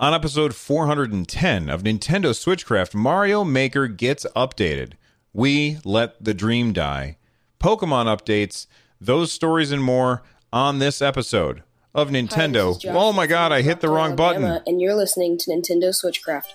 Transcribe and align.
On 0.00 0.14
episode 0.14 0.54
410 0.54 1.68
of 1.68 1.82
Nintendo 1.82 2.30
Switchcraft, 2.32 2.94
Mario 2.94 3.44
Maker 3.44 3.86
gets 3.86 4.24
updated. 4.34 4.94
We 5.34 5.76
let 5.84 6.24
the 6.24 6.32
dream 6.32 6.72
die. 6.72 7.18
Pokemon 7.60 8.06
updates, 8.06 8.66
those 8.98 9.30
stories 9.30 9.70
and 9.70 9.84
more 9.84 10.22
on 10.54 10.78
this 10.78 11.02
episode 11.02 11.64
of 11.94 12.08
Nintendo. 12.08 12.80
Josh 12.80 12.96
oh 12.96 13.12
my 13.12 13.26
god, 13.26 13.52
I 13.52 13.60
hit 13.60 13.82
the 13.82 13.90
wrong 13.90 14.16
button. 14.16 14.62
And 14.66 14.80
you're 14.80 14.94
listening 14.94 15.36
to 15.36 15.50
Nintendo 15.50 15.90
Switchcraft. 15.90 16.54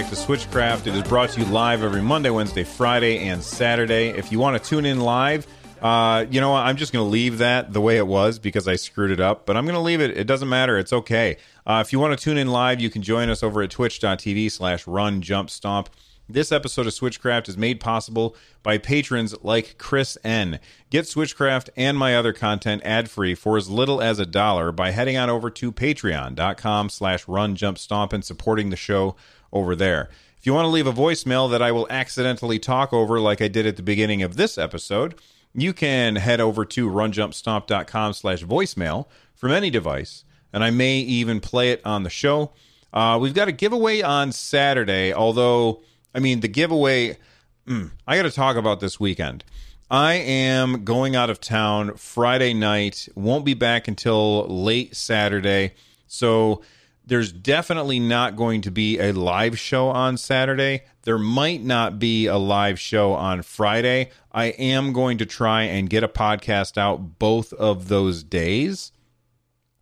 Back 0.00 0.10
to 0.10 0.14
Switchcraft. 0.14 0.86
It 0.86 0.94
is 0.94 1.02
brought 1.04 1.30
to 1.30 1.40
you 1.40 1.46
live 1.46 1.82
every 1.82 2.02
Monday, 2.02 2.28
Wednesday, 2.28 2.64
Friday, 2.64 3.28
and 3.28 3.42
Saturday. 3.42 4.08
If 4.08 4.30
you 4.30 4.38
want 4.38 4.62
to 4.62 4.68
tune 4.68 4.84
in 4.84 5.00
live, 5.00 5.46
uh, 5.80 6.26
you 6.28 6.38
know 6.38 6.50
what? 6.50 6.66
I'm 6.66 6.76
just 6.76 6.92
going 6.92 7.02
to 7.02 7.08
leave 7.08 7.38
that 7.38 7.72
the 7.72 7.80
way 7.80 7.96
it 7.96 8.06
was 8.06 8.38
because 8.38 8.68
I 8.68 8.76
screwed 8.76 9.10
it 9.10 9.20
up, 9.20 9.46
but 9.46 9.56
I'm 9.56 9.64
going 9.64 9.74
to 9.74 9.80
leave 9.80 10.02
it. 10.02 10.14
It 10.14 10.26
doesn't 10.26 10.50
matter. 10.50 10.76
It's 10.76 10.92
okay. 10.92 11.38
Uh, 11.66 11.82
if 11.82 11.94
you 11.94 11.98
want 11.98 12.12
to 12.12 12.22
tune 12.22 12.36
in 12.36 12.48
live, 12.48 12.78
you 12.78 12.90
can 12.90 13.00
join 13.00 13.30
us 13.30 13.42
over 13.42 13.62
at 13.62 13.70
twitch.tv 13.70 14.52
slash 14.52 14.86
run 14.86 15.22
jump 15.22 15.48
stomp. 15.48 15.88
This 16.28 16.52
episode 16.52 16.86
of 16.86 16.92
Switchcraft 16.92 17.48
is 17.48 17.56
made 17.56 17.80
possible 17.80 18.36
by 18.62 18.76
patrons 18.76 19.34
like 19.42 19.78
Chris 19.78 20.18
N. 20.22 20.60
Get 20.90 21.06
Switchcraft 21.06 21.70
and 21.74 21.96
my 21.96 22.14
other 22.14 22.34
content 22.34 22.82
ad-free 22.84 23.34
for 23.36 23.56
as 23.56 23.70
little 23.70 24.02
as 24.02 24.18
a 24.18 24.26
dollar 24.26 24.72
by 24.72 24.90
heading 24.90 25.16
on 25.16 25.30
over 25.30 25.48
to 25.48 25.72
patreon.com 25.72 26.90
slash 26.90 27.26
run 27.26 27.56
jump 27.56 27.78
stomp 27.78 28.12
and 28.12 28.22
supporting 28.22 28.68
the 28.68 28.76
show 28.76 29.16
over 29.56 29.74
there. 29.74 30.10
If 30.38 30.46
you 30.46 30.54
want 30.54 30.66
to 30.66 30.70
leave 30.70 30.86
a 30.86 30.92
voicemail 30.92 31.50
that 31.50 31.62
I 31.62 31.72
will 31.72 31.86
accidentally 31.90 32.58
talk 32.58 32.92
over 32.92 33.20
like 33.20 33.42
I 33.42 33.48
did 33.48 33.66
at 33.66 33.76
the 33.76 33.82
beginning 33.82 34.22
of 34.22 34.36
this 34.36 34.56
episode, 34.56 35.14
you 35.54 35.72
can 35.72 36.16
head 36.16 36.40
over 36.40 36.64
to 36.66 36.88
runjumpstomp.com 36.88 38.12
slash 38.12 38.44
voicemail 38.44 39.06
from 39.34 39.52
any 39.52 39.70
device, 39.70 40.24
and 40.52 40.62
I 40.62 40.70
may 40.70 40.98
even 40.98 41.40
play 41.40 41.70
it 41.72 41.80
on 41.84 42.02
the 42.02 42.10
show. 42.10 42.52
Uh, 42.92 43.18
we've 43.20 43.34
got 43.34 43.48
a 43.48 43.52
giveaway 43.52 44.02
on 44.02 44.32
Saturday, 44.32 45.12
although, 45.12 45.82
I 46.14 46.20
mean, 46.20 46.40
the 46.40 46.48
giveaway, 46.48 47.18
mm, 47.66 47.90
I 48.06 48.16
got 48.16 48.22
to 48.22 48.30
talk 48.30 48.56
about 48.56 48.80
this 48.80 49.00
weekend. 49.00 49.44
I 49.90 50.14
am 50.14 50.84
going 50.84 51.14
out 51.14 51.30
of 51.30 51.40
town 51.40 51.96
Friday 51.96 52.54
night, 52.54 53.08
won't 53.14 53.44
be 53.44 53.54
back 53.54 53.88
until 53.88 54.46
late 54.48 54.96
Saturday. 54.96 55.74
So 56.06 56.62
there's 57.06 57.30
definitely 57.30 58.00
not 58.00 58.34
going 58.34 58.60
to 58.62 58.70
be 58.70 58.98
a 58.98 59.12
live 59.12 59.58
show 59.58 59.88
on 59.88 60.16
Saturday. 60.16 60.82
There 61.02 61.18
might 61.18 61.62
not 61.62 62.00
be 62.00 62.26
a 62.26 62.36
live 62.36 62.80
show 62.80 63.12
on 63.12 63.42
Friday. 63.42 64.10
I 64.32 64.46
am 64.46 64.92
going 64.92 65.18
to 65.18 65.26
try 65.26 65.62
and 65.62 65.88
get 65.88 66.02
a 66.02 66.08
podcast 66.08 66.76
out 66.76 67.18
both 67.20 67.52
of 67.52 67.86
those 67.86 68.24
days, 68.24 68.90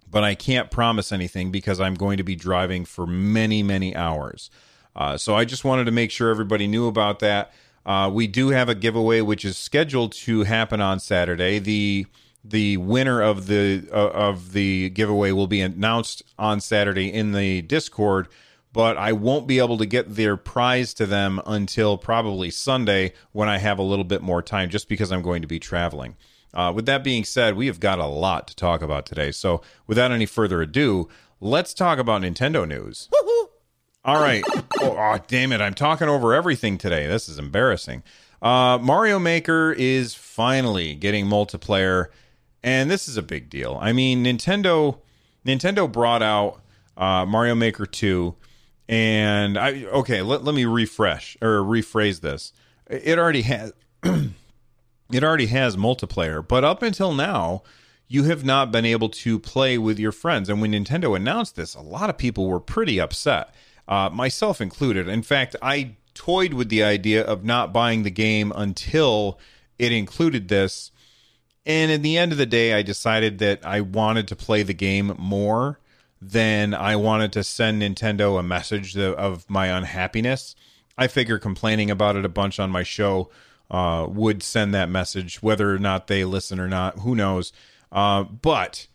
but 0.08 0.22
I 0.22 0.34
can't 0.34 0.70
promise 0.70 1.12
anything 1.12 1.50
because 1.50 1.80
I'm 1.80 1.94
going 1.94 2.18
to 2.18 2.24
be 2.24 2.36
driving 2.36 2.84
for 2.84 3.06
many, 3.06 3.62
many 3.62 3.96
hours. 3.96 4.50
Uh, 4.94 5.16
so 5.16 5.34
I 5.34 5.46
just 5.46 5.64
wanted 5.64 5.84
to 5.86 5.92
make 5.92 6.10
sure 6.10 6.30
everybody 6.30 6.66
knew 6.66 6.86
about 6.86 7.20
that. 7.20 7.52
Uh, 7.86 8.10
we 8.12 8.26
do 8.26 8.48
have 8.48 8.68
a 8.68 8.74
giveaway 8.74 9.22
which 9.22 9.44
is 9.44 9.56
scheduled 9.56 10.12
to 10.12 10.44
happen 10.44 10.80
on 10.80 11.00
Saturday. 11.00 11.58
The 11.58 12.06
the 12.44 12.76
winner 12.76 13.22
of 13.22 13.46
the 13.46 13.88
uh, 13.90 14.10
of 14.10 14.52
the 14.52 14.90
giveaway 14.90 15.32
will 15.32 15.46
be 15.46 15.60
announced 15.60 16.22
on 16.38 16.60
Saturday 16.60 17.12
in 17.12 17.32
the 17.32 17.62
Discord, 17.62 18.28
but 18.72 18.96
I 18.96 19.12
won't 19.12 19.46
be 19.46 19.58
able 19.58 19.78
to 19.78 19.86
get 19.86 20.14
their 20.14 20.36
prize 20.36 20.92
to 20.94 21.06
them 21.06 21.40
until 21.46 21.96
probably 21.96 22.50
Sunday 22.50 23.14
when 23.32 23.48
I 23.48 23.58
have 23.58 23.78
a 23.78 23.82
little 23.82 24.04
bit 24.04 24.20
more 24.20 24.42
time, 24.42 24.68
just 24.68 24.88
because 24.88 25.10
I'm 25.10 25.22
going 25.22 25.42
to 25.42 25.48
be 25.48 25.58
traveling. 25.58 26.16
Uh, 26.52 26.72
with 26.74 26.86
that 26.86 27.02
being 27.02 27.24
said, 27.24 27.56
we 27.56 27.66
have 27.66 27.80
got 27.80 27.98
a 27.98 28.06
lot 28.06 28.46
to 28.48 28.54
talk 28.54 28.82
about 28.82 29.06
today. 29.06 29.32
So, 29.32 29.60
without 29.86 30.12
any 30.12 30.26
further 30.26 30.62
ado, 30.62 31.08
let's 31.40 31.74
talk 31.74 31.98
about 31.98 32.22
Nintendo 32.22 32.66
news. 32.66 33.08
All 34.04 34.20
right. 34.20 34.44
Oh, 34.80 34.96
oh, 34.98 35.18
damn 35.28 35.50
it. 35.50 35.62
I'm 35.62 35.72
talking 35.72 36.08
over 36.08 36.34
everything 36.34 36.76
today. 36.76 37.06
This 37.06 37.26
is 37.28 37.38
embarrassing. 37.38 38.02
Uh, 38.42 38.78
Mario 38.78 39.18
Maker 39.18 39.72
is 39.72 40.14
finally 40.14 40.94
getting 40.94 41.24
multiplayer, 41.24 42.08
and 42.64 42.90
this 42.90 43.06
is 43.06 43.18
a 43.18 43.22
big 43.22 43.50
deal. 43.50 43.78
I 43.80 43.92
mean, 43.92 44.24
Nintendo 44.24 44.98
Nintendo 45.46 45.90
brought 45.90 46.22
out 46.22 46.62
uh, 46.96 47.26
Mario 47.26 47.54
Maker 47.54 47.86
2, 47.86 48.34
and 48.88 49.58
I 49.58 49.84
okay, 49.84 50.22
let, 50.22 50.42
let 50.42 50.54
me 50.54 50.64
refresh 50.64 51.36
or 51.40 51.58
rephrase 51.58 52.22
this. 52.22 52.52
It 52.88 53.18
already 53.18 53.42
has 53.42 53.72
it 54.02 55.22
already 55.22 55.46
has 55.46 55.76
multiplayer, 55.76 56.46
but 56.46 56.64
up 56.64 56.82
until 56.82 57.12
now, 57.12 57.62
you 58.08 58.24
have 58.24 58.44
not 58.44 58.72
been 58.72 58.86
able 58.86 59.10
to 59.10 59.38
play 59.38 59.76
with 59.76 59.98
your 59.98 60.12
friends. 60.12 60.48
And 60.48 60.62
when 60.62 60.72
Nintendo 60.72 61.14
announced 61.14 61.56
this, 61.56 61.74
a 61.74 61.82
lot 61.82 62.08
of 62.08 62.16
people 62.16 62.46
were 62.46 62.60
pretty 62.60 62.98
upset, 62.98 63.54
uh, 63.86 64.08
myself 64.10 64.62
included. 64.62 65.06
In 65.06 65.22
fact, 65.22 65.54
I 65.60 65.96
toyed 66.14 66.54
with 66.54 66.70
the 66.70 66.82
idea 66.82 67.22
of 67.22 67.44
not 67.44 67.74
buying 67.74 68.04
the 68.04 68.10
game 68.10 68.52
until 68.56 69.38
it 69.78 69.92
included 69.92 70.48
this. 70.48 70.90
And 71.66 71.90
in 71.90 72.02
the 72.02 72.18
end 72.18 72.32
of 72.32 72.38
the 72.38 72.46
day, 72.46 72.74
I 72.74 72.82
decided 72.82 73.38
that 73.38 73.64
I 73.64 73.80
wanted 73.80 74.28
to 74.28 74.36
play 74.36 74.62
the 74.62 74.74
game 74.74 75.14
more 75.18 75.80
than 76.20 76.74
I 76.74 76.96
wanted 76.96 77.32
to 77.32 77.44
send 77.44 77.82
Nintendo 77.82 78.38
a 78.38 78.42
message 78.42 78.96
of 78.96 79.48
my 79.48 79.66
unhappiness. 79.66 80.54
I 80.96 81.06
figure 81.06 81.38
complaining 81.38 81.90
about 81.90 82.16
it 82.16 82.24
a 82.24 82.30
bunch 82.30 82.58
on 82.60 82.70
my 82.70 82.82
show 82.82 83.30
uh, 83.70 84.06
would 84.08 84.42
send 84.42 84.74
that 84.74 84.88
message, 84.88 85.42
whether 85.42 85.74
or 85.74 85.78
not 85.78 86.06
they 86.06 86.24
listen 86.24 86.60
or 86.60 86.68
not, 86.68 87.00
who 87.00 87.14
knows. 87.14 87.52
Uh, 87.90 88.24
but 88.24 88.86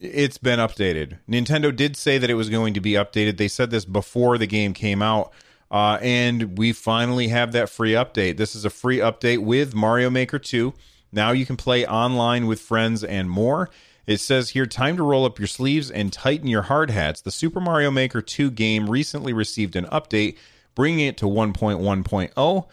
it's 0.00 0.38
been 0.38 0.58
updated. 0.58 1.18
Nintendo 1.28 1.74
did 1.74 1.96
say 1.96 2.18
that 2.18 2.30
it 2.30 2.34
was 2.34 2.48
going 2.48 2.74
to 2.74 2.80
be 2.80 2.92
updated. 2.92 3.36
They 3.36 3.48
said 3.48 3.70
this 3.70 3.84
before 3.84 4.38
the 4.38 4.46
game 4.46 4.72
came 4.72 5.02
out. 5.02 5.32
Uh, 5.70 5.98
and 6.02 6.58
we 6.58 6.72
finally 6.72 7.28
have 7.28 7.52
that 7.52 7.68
free 7.70 7.92
update. 7.92 8.36
This 8.36 8.54
is 8.54 8.64
a 8.66 8.70
free 8.70 8.98
update 8.98 9.38
with 9.38 9.74
Mario 9.74 10.10
Maker 10.10 10.38
2. 10.38 10.74
Now 11.12 11.32
you 11.32 11.44
can 11.44 11.56
play 11.56 11.86
online 11.86 12.46
with 12.46 12.60
friends 12.60 13.04
and 13.04 13.28
more. 13.28 13.70
It 14.06 14.18
says 14.18 14.50
here, 14.50 14.66
time 14.66 14.96
to 14.96 15.02
roll 15.02 15.24
up 15.24 15.38
your 15.38 15.46
sleeves 15.46 15.90
and 15.90 16.12
tighten 16.12 16.48
your 16.48 16.62
hard 16.62 16.90
hats. 16.90 17.20
The 17.20 17.30
Super 17.30 17.60
Mario 17.60 17.90
Maker 17.90 18.20
2 18.20 18.50
game 18.50 18.90
recently 18.90 19.32
received 19.32 19.76
an 19.76 19.84
update, 19.86 20.36
bringing 20.74 21.06
it 21.06 21.16
to 21.18 21.26
1.1.0. 21.26 22.66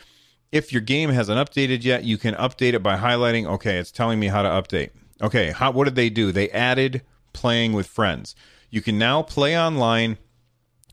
If 0.52 0.72
your 0.72 0.82
game 0.82 1.12
hasn't 1.12 1.38
updated 1.38 1.84
yet, 1.84 2.04
you 2.04 2.18
can 2.18 2.34
update 2.36 2.74
it 2.74 2.82
by 2.82 2.98
highlighting, 2.98 3.46
okay, 3.46 3.78
it's 3.78 3.92
telling 3.92 4.20
me 4.20 4.28
how 4.28 4.42
to 4.42 4.50
update. 4.50 4.90
Okay, 5.22 5.52
how, 5.52 5.72
what 5.72 5.84
did 5.84 5.96
they 5.96 6.10
do? 6.10 6.32
They 6.32 6.50
added 6.50 7.04
playing 7.34 7.74
with 7.74 7.86
friends. 7.86 8.36
You 8.72 8.82
can 8.82 8.98
now 8.98 9.22
play 9.22 9.60
online 9.60 10.18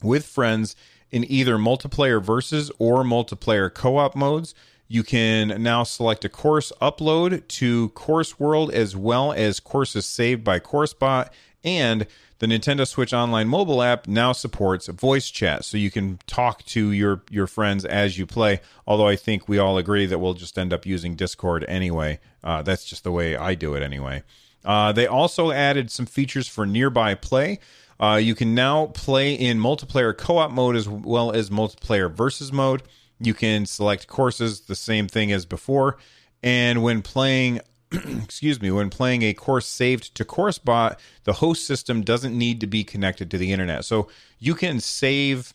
with 0.02 0.26
friends 0.26 0.76
in 1.10 1.30
either 1.30 1.56
multiplayer 1.56 2.22
versus 2.22 2.70
or 2.78 3.04
multiplayer 3.04 3.72
co 3.72 3.96
op 3.96 4.14
modes. 4.14 4.54
You 4.88 5.02
can 5.02 5.62
now 5.62 5.82
select 5.82 6.24
a 6.24 6.28
course 6.28 6.72
upload 6.80 7.46
to 7.48 7.88
Course 7.90 8.38
World 8.38 8.70
as 8.72 8.96
well 8.96 9.32
as 9.32 9.58
courses 9.58 10.06
saved 10.06 10.44
by 10.44 10.60
CourseBot. 10.60 11.30
And 11.64 12.06
the 12.38 12.46
Nintendo 12.46 12.86
Switch 12.86 13.12
Online 13.12 13.48
mobile 13.48 13.82
app 13.82 14.06
now 14.06 14.32
supports 14.32 14.88
voice 14.88 15.30
chat, 15.30 15.64
so 15.64 15.76
you 15.76 15.90
can 15.90 16.18
talk 16.26 16.64
to 16.66 16.92
your 16.92 17.22
your 17.30 17.46
friends 17.46 17.84
as 17.84 18.18
you 18.18 18.26
play. 18.26 18.60
Although 18.86 19.08
I 19.08 19.16
think 19.16 19.48
we 19.48 19.58
all 19.58 19.78
agree 19.78 20.06
that 20.06 20.18
we'll 20.18 20.34
just 20.34 20.58
end 20.58 20.72
up 20.72 20.84
using 20.84 21.16
Discord 21.16 21.64
anyway. 21.66 22.20
Uh, 22.44 22.62
that's 22.62 22.84
just 22.84 23.04
the 23.04 23.12
way 23.12 23.36
I 23.36 23.54
do 23.54 23.74
it 23.74 23.82
anyway. 23.82 24.22
Uh, 24.64 24.92
they 24.92 25.06
also 25.06 25.50
added 25.50 25.90
some 25.90 26.06
features 26.06 26.46
for 26.46 26.66
nearby 26.66 27.14
play. 27.14 27.58
Uh, 27.98 28.20
you 28.22 28.34
can 28.34 28.54
now 28.54 28.86
play 28.86 29.32
in 29.32 29.58
multiplayer 29.58 30.16
co 30.16 30.38
op 30.38 30.50
mode 30.50 30.76
as 30.76 30.88
well 30.88 31.32
as 31.32 31.50
multiplayer 31.50 32.12
versus 32.12 32.52
mode. 32.52 32.82
You 33.18 33.34
can 33.34 33.66
select 33.66 34.06
courses, 34.06 34.62
the 34.62 34.74
same 34.74 35.08
thing 35.08 35.32
as 35.32 35.46
before. 35.46 35.96
And 36.42 36.82
when 36.82 37.02
playing, 37.02 37.60
excuse 37.92 38.60
me, 38.60 38.70
when 38.70 38.90
playing 38.90 39.22
a 39.22 39.32
course 39.32 39.66
saved 39.66 40.14
to 40.16 40.24
CourseBot, 40.24 40.98
the 41.24 41.34
host 41.34 41.66
system 41.66 42.02
doesn't 42.02 42.36
need 42.36 42.60
to 42.60 42.66
be 42.66 42.84
connected 42.84 43.30
to 43.30 43.38
the 43.38 43.52
internet. 43.52 43.84
So 43.84 44.08
you 44.38 44.54
can 44.54 44.80
save 44.80 45.54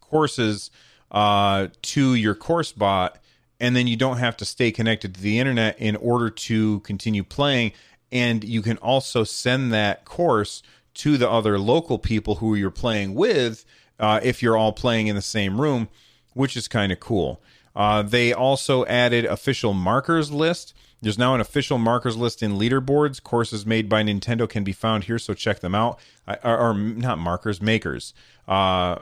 courses 0.00 0.70
uh, 1.10 1.68
to 1.82 2.14
your 2.14 2.34
CourseBot, 2.34 3.16
and 3.60 3.76
then 3.76 3.86
you 3.86 3.96
don't 3.96 4.18
have 4.18 4.36
to 4.38 4.44
stay 4.44 4.70
connected 4.70 5.14
to 5.14 5.20
the 5.20 5.38
internet 5.38 5.78
in 5.78 5.96
order 5.96 6.30
to 6.30 6.80
continue 6.80 7.24
playing. 7.24 7.72
And 8.10 8.44
you 8.44 8.62
can 8.62 8.78
also 8.78 9.24
send 9.24 9.72
that 9.72 10.04
course 10.04 10.62
to 10.94 11.18
the 11.18 11.28
other 11.28 11.58
local 11.58 11.98
people 11.98 12.36
who 12.36 12.54
you're 12.54 12.70
playing 12.70 13.14
with 13.14 13.64
uh, 13.98 14.20
if 14.22 14.42
you're 14.42 14.56
all 14.56 14.72
playing 14.72 15.06
in 15.06 15.16
the 15.16 15.22
same 15.22 15.60
room, 15.60 15.88
which 16.36 16.56
is 16.56 16.68
kind 16.68 16.92
of 16.92 17.00
cool. 17.00 17.40
Uh, 17.74 18.02
they 18.02 18.32
also 18.32 18.84
added 18.86 19.24
official 19.24 19.72
markers 19.72 20.30
list. 20.30 20.74
There's 21.00 21.18
now 21.18 21.34
an 21.34 21.40
official 21.40 21.78
markers 21.78 22.16
list 22.16 22.42
in 22.42 22.58
leaderboards. 22.58 23.22
Courses 23.22 23.64
made 23.64 23.88
by 23.88 24.02
Nintendo 24.02 24.48
can 24.48 24.62
be 24.62 24.72
found 24.72 25.04
here, 25.04 25.18
so 25.18 25.34
check 25.34 25.60
them 25.60 25.74
out. 25.74 25.98
Or, 26.44 26.58
or 26.58 26.74
not 26.74 27.18
markers, 27.18 27.60
makers. 27.60 28.12
Uh, 28.46 28.98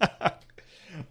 uh, 0.00 0.30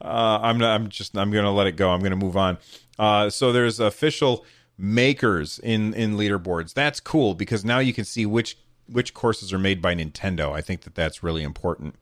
I'm 0.01 0.57
not, 0.57 0.75
I'm 0.75 0.89
just 0.89 1.17
I'm 1.17 1.31
gonna 1.31 1.51
let 1.51 1.67
it 1.67 1.75
go. 1.75 1.91
I'm 1.91 2.01
gonna 2.01 2.15
move 2.15 2.37
on. 2.37 2.57
Uh, 2.97 3.29
so 3.29 3.51
there's 3.51 3.79
official 3.79 4.45
makers 4.77 5.59
in 5.59 5.93
in 5.93 6.15
leaderboards. 6.15 6.73
That's 6.73 6.99
cool 7.01 7.35
because 7.35 7.65
now 7.65 7.79
you 7.79 7.93
can 7.93 8.05
see 8.05 8.25
which 8.25 8.57
which 8.87 9.13
courses 9.13 9.51
are 9.51 9.59
made 9.59 9.81
by 9.81 9.95
Nintendo. 9.95 10.53
I 10.53 10.61
think 10.61 10.81
that 10.81 10.95
that's 10.95 11.23
really 11.23 11.43
important. 11.43 11.95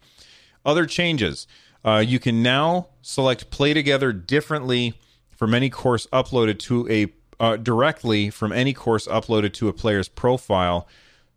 Other 0.66 0.86
changes. 0.86 1.48
Uh, 1.84 2.04
you 2.06 2.20
can 2.20 2.44
now 2.44 2.88
select 3.02 3.50
play 3.50 3.74
together 3.74 4.12
differently 4.12 4.94
from 5.30 5.54
any 5.54 5.70
course 5.70 6.08
uploaded 6.08 6.60
to 6.60 6.88
a 6.90 7.08
uh, 7.40 7.56
directly 7.56 8.30
from 8.30 8.52
any 8.52 8.74
course 8.74 9.08
uploaded 9.08 9.54
to 9.54 9.70
a 9.70 9.74
player's 9.74 10.10
profile. 10.10 10.88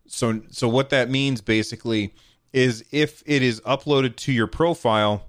So 0.07 0.41
so 0.49 0.67
what 0.67 0.89
that 0.89 1.09
means 1.09 1.41
basically 1.41 2.13
is 2.51 2.83
if 2.91 3.23
it 3.25 3.41
is 3.41 3.61
uploaded 3.61 4.15
to 4.17 4.31
your 4.31 4.47
profile, 4.47 5.25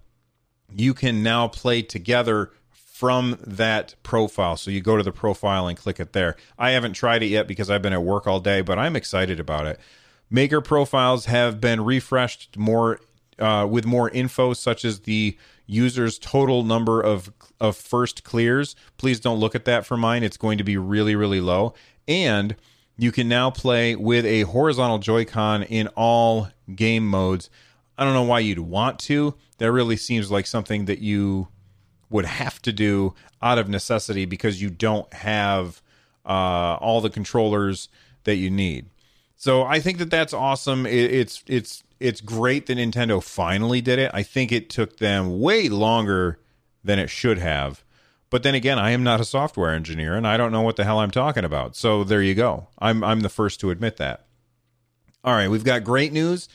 you 0.74 0.92
can 0.92 1.22
now 1.22 1.48
play 1.48 1.82
together 1.82 2.50
from 2.70 3.38
that 3.44 3.94
profile. 4.02 4.56
So 4.56 4.70
you 4.70 4.80
go 4.80 4.96
to 4.96 5.02
the 5.02 5.12
profile 5.12 5.66
and 5.66 5.76
click 5.76 5.98
it 5.98 6.12
there. 6.12 6.36
I 6.58 6.70
haven't 6.70 6.92
tried 6.92 7.22
it 7.22 7.26
yet 7.26 7.48
because 7.48 7.70
I've 7.70 7.82
been 7.82 7.92
at 7.92 8.02
work 8.02 8.26
all 8.26 8.40
day, 8.40 8.60
but 8.60 8.78
I'm 8.78 8.96
excited 8.96 9.40
about 9.40 9.66
it. 9.66 9.80
Maker 10.30 10.60
profiles 10.60 11.26
have 11.26 11.60
been 11.60 11.84
refreshed 11.84 12.56
more 12.56 13.00
uh, 13.38 13.66
with 13.70 13.84
more 13.84 14.10
info, 14.10 14.52
such 14.52 14.84
as 14.84 15.00
the 15.00 15.36
user's 15.66 16.18
total 16.18 16.62
number 16.62 17.00
of 17.00 17.32
of 17.60 17.76
first 17.76 18.24
clears. 18.24 18.76
Please 18.96 19.20
don't 19.20 19.38
look 19.38 19.54
at 19.54 19.64
that 19.64 19.86
for 19.86 19.96
mine; 19.96 20.22
it's 20.22 20.36
going 20.36 20.58
to 20.58 20.64
be 20.64 20.76
really, 20.76 21.14
really 21.14 21.40
low. 21.40 21.74
And 22.06 22.56
you 22.96 23.10
can 23.10 23.28
now 23.28 23.50
play 23.50 23.96
with 23.96 24.24
a 24.24 24.42
horizontal 24.42 24.98
Joy-Con 24.98 25.64
in 25.64 25.88
all 25.88 26.48
game 26.74 27.06
modes. 27.08 27.50
I 27.96 28.04
don't 28.04 28.14
know 28.14 28.22
why 28.22 28.40
you'd 28.40 28.58
want 28.58 28.98
to. 29.00 29.34
That 29.58 29.72
really 29.72 29.96
seems 29.96 30.30
like 30.30 30.46
something 30.46 30.84
that 30.86 30.98
you 30.98 31.48
would 32.10 32.24
have 32.24 32.60
to 32.62 32.72
do 32.72 33.14
out 33.42 33.58
of 33.58 33.68
necessity 33.68 34.24
because 34.24 34.62
you 34.62 34.70
don't 34.70 35.12
have 35.12 35.82
uh, 36.24 36.76
all 36.80 37.00
the 37.00 37.10
controllers 37.10 37.88
that 38.24 38.36
you 38.36 38.50
need. 38.50 38.86
So 39.36 39.64
I 39.64 39.80
think 39.80 39.98
that 39.98 40.10
that's 40.10 40.32
awesome. 40.32 40.86
It, 40.86 41.12
it's 41.12 41.44
it's 41.46 41.82
it's 42.04 42.20
great 42.20 42.66
that 42.66 42.76
Nintendo 42.76 43.22
finally 43.22 43.80
did 43.80 43.98
it. 43.98 44.10
I 44.12 44.22
think 44.22 44.52
it 44.52 44.68
took 44.68 44.98
them 44.98 45.40
way 45.40 45.70
longer 45.70 46.38
than 46.84 46.98
it 46.98 47.08
should 47.08 47.38
have. 47.38 47.82
But 48.28 48.42
then 48.42 48.54
again, 48.54 48.78
I 48.78 48.90
am 48.90 49.02
not 49.02 49.22
a 49.22 49.24
software 49.24 49.72
engineer 49.72 50.14
and 50.14 50.26
I 50.26 50.36
don't 50.36 50.52
know 50.52 50.60
what 50.60 50.76
the 50.76 50.84
hell 50.84 50.98
I'm 50.98 51.10
talking 51.10 51.44
about. 51.44 51.76
So 51.76 52.04
there 52.04 52.20
you 52.20 52.34
go. 52.34 52.68
I'm 52.78 53.02
I'm 53.02 53.20
the 53.20 53.30
first 53.30 53.58
to 53.60 53.70
admit 53.70 53.96
that. 53.96 54.26
All 55.24 55.32
right, 55.32 55.48
we've 55.48 55.64
got 55.64 55.82
great 55.82 56.12
news 56.12 56.46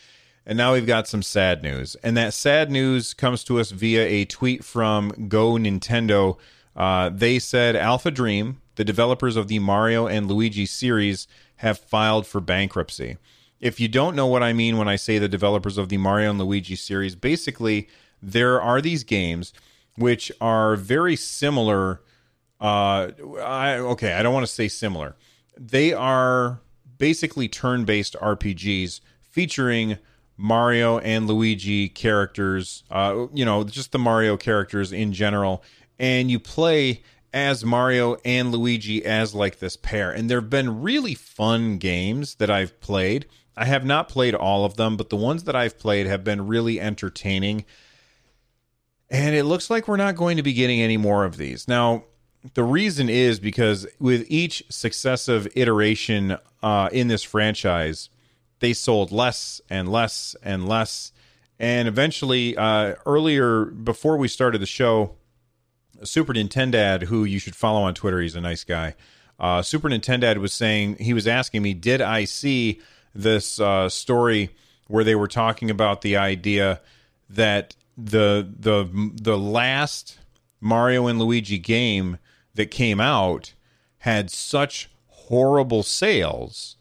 and 0.45 0.55
now 0.55 0.73
we've 0.73 0.85
got 0.85 1.07
some 1.07 1.23
sad 1.23 1.63
news. 1.63 1.95
And 2.03 2.15
that 2.15 2.35
sad 2.35 2.69
news 2.69 3.15
comes 3.15 3.43
to 3.45 3.59
us 3.59 3.71
via 3.71 4.05
a 4.05 4.25
tweet 4.25 4.63
from 4.63 5.27
Go 5.27 5.53
Nintendo. 5.53 6.37
Uh, 6.75 7.09
they 7.09 7.39
said 7.39 7.75
Alpha 7.75 8.11
Dream, 8.11 8.61
the 8.75 8.85
developers 8.85 9.35
of 9.35 9.47
the 9.47 9.57
Mario 9.57 10.05
and 10.05 10.27
Luigi 10.27 10.67
series, 10.67 11.27
have 11.55 11.79
filed 11.79 12.27
for 12.27 12.39
bankruptcy. 12.39 13.17
If 13.59 13.79
you 13.79 13.87
don't 13.87 14.15
know 14.15 14.27
what 14.27 14.43
I 14.43 14.53
mean 14.53 14.77
when 14.77 14.87
I 14.87 14.95
say 14.95 15.17
the 15.17 15.27
developers 15.27 15.77
of 15.77 15.89
the 15.89 15.97
Mario 15.97 16.29
and 16.29 16.39
Luigi 16.39 16.75
series, 16.75 17.15
basically 17.15 17.89
there 18.21 18.61
are 18.61 18.81
these 18.81 19.03
games 19.03 19.53
which 19.97 20.31
are 20.39 20.75
very 20.75 21.15
similar. 21.15 22.01
Uh, 22.59 23.09
I, 23.41 23.75
okay, 23.77 24.13
I 24.13 24.23
don't 24.23 24.33
want 24.33 24.45
to 24.45 24.51
say 24.51 24.67
similar. 24.67 25.15
They 25.57 25.93
are 25.93 26.61
basically 26.97 27.47
turn-based 27.49 28.15
RPGs 28.21 29.01
featuring 29.21 29.97
Mario 30.37 30.99
and 30.99 31.27
Luigi 31.27 31.89
characters. 31.89 32.83
Uh, 32.89 33.27
you 33.33 33.43
know, 33.43 33.65
just 33.65 33.91
the 33.91 33.99
Mario 33.99 34.37
characters 34.37 34.93
in 34.93 35.11
general, 35.11 35.63
and 35.99 36.31
you 36.31 36.39
play 36.39 37.01
as 37.33 37.63
Mario 37.63 38.17
and 38.25 38.51
Luigi 38.51 39.05
as 39.05 39.35
like 39.35 39.59
this 39.59 39.75
pair. 39.75 40.11
And 40.11 40.29
there 40.29 40.39
have 40.39 40.49
been 40.49 40.81
really 40.81 41.13
fun 41.13 41.77
games 41.77 42.35
that 42.35 42.49
I've 42.49 42.79
played. 42.79 43.25
I 43.59 43.65
have 43.65 43.83
not 43.83 44.07
played 44.07 44.33
all 44.33 44.63
of 44.63 44.77
them, 44.77 44.95
but 44.95 45.09
the 45.09 45.17
ones 45.17 45.43
that 45.43 45.55
I've 45.55 45.77
played 45.77 46.07
have 46.07 46.23
been 46.23 46.47
really 46.47 46.79
entertaining. 46.79 47.65
And 49.09 49.35
it 49.35 49.43
looks 49.43 49.69
like 49.69 49.85
we're 49.85 49.97
not 49.97 50.15
going 50.15 50.37
to 50.37 50.43
be 50.43 50.53
getting 50.53 50.79
any 50.79 50.95
more 50.95 51.25
of 51.25 51.35
these. 51.35 51.67
Now, 51.67 52.05
the 52.53 52.63
reason 52.63 53.09
is 53.09 53.37
because 53.37 53.85
with 53.99 54.25
each 54.29 54.63
successive 54.69 55.45
iteration 55.55 56.37
uh, 56.63 56.87
in 56.93 57.09
this 57.09 57.21
franchise, 57.21 58.09
they 58.61 58.71
sold 58.71 59.11
less 59.11 59.59
and 59.69 59.91
less 59.91 60.37
and 60.41 60.65
less. 60.65 61.11
And 61.59 61.89
eventually, 61.89 62.55
uh, 62.55 62.95
earlier, 63.05 63.65
before 63.65 64.15
we 64.15 64.29
started 64.29 64.61
the 64.61 64.67
show, 64.67 65.15
Super 66.01 66.33
Nintendad, 66.33 67.03
who 67.03 67.25
you 67.25 67.39
should 67.39 67.57
follow 67.57 67.81
on 67.81 67.93
Twitter, 67.93 68.21
he's 68.21 68.37
a 68.37 68.41
nice 68.41 68.63
guy. 68.63 68.95
Uh, 69.37 69.61
Super 69.61 69.89
Nintendad 69.89 70.37
was 70.37 70.53
saying, 70.53 70.95
he 70.95 71.13
was 71.13 71.27
asking 71.27 71.61
me, 71.61 71.73
did 71.73 71.99
I 72.01 72.23
see 72.23 72.79
this 73.13 73.59
uh, 73.59 73.89
story 73.89 74.51
where 74.87 75.03
they 75.03 75.15
were 75.15 75.27
talking 75.27 75.69
about 75.69 76.01
the 76.01 76.17
idea 76.17 76.81
that 77.29 77.75
the 77.97 78.49
the 78.59 79.11
the 79.21 79.37
last 79.37 80.19
Mario 80.61 81.07
and 81.07 81.19
Luigi 81.19 81.57
game 81.57 82.17
that 82.55 82.71
came 82.71 82.99
out 82.99 83.53
had 83.99 84.31
such 84.31 84.89
horrible 85.07 85.83
sales 85.83 86.75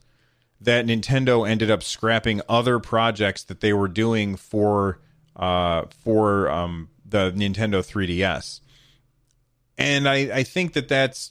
that 0.60 0.86
Nintendo 0.86 1.48
ended 1.48 1.70
up 1.70 1.82
scrapping 1.82 2.40
other 2.48 2.78
projects 2.78 3.44
that 3.44 3.60
they 3.60 3.72
were 3.72 3.88
doing 3.88 4.36
for 4.36 5.00
uh, 5.36 5.84
for 6.02 6.48
um, 6.50 6.88
the 7.04 7.30
Nintendo 7.32 7.80
3DS. 7.80 8.60
And 9.76 10.08
I, 10.08 10.16
I 10.38 10.42
think 10.42 10.72
that 10.72 10.88
that's 10.88 11.30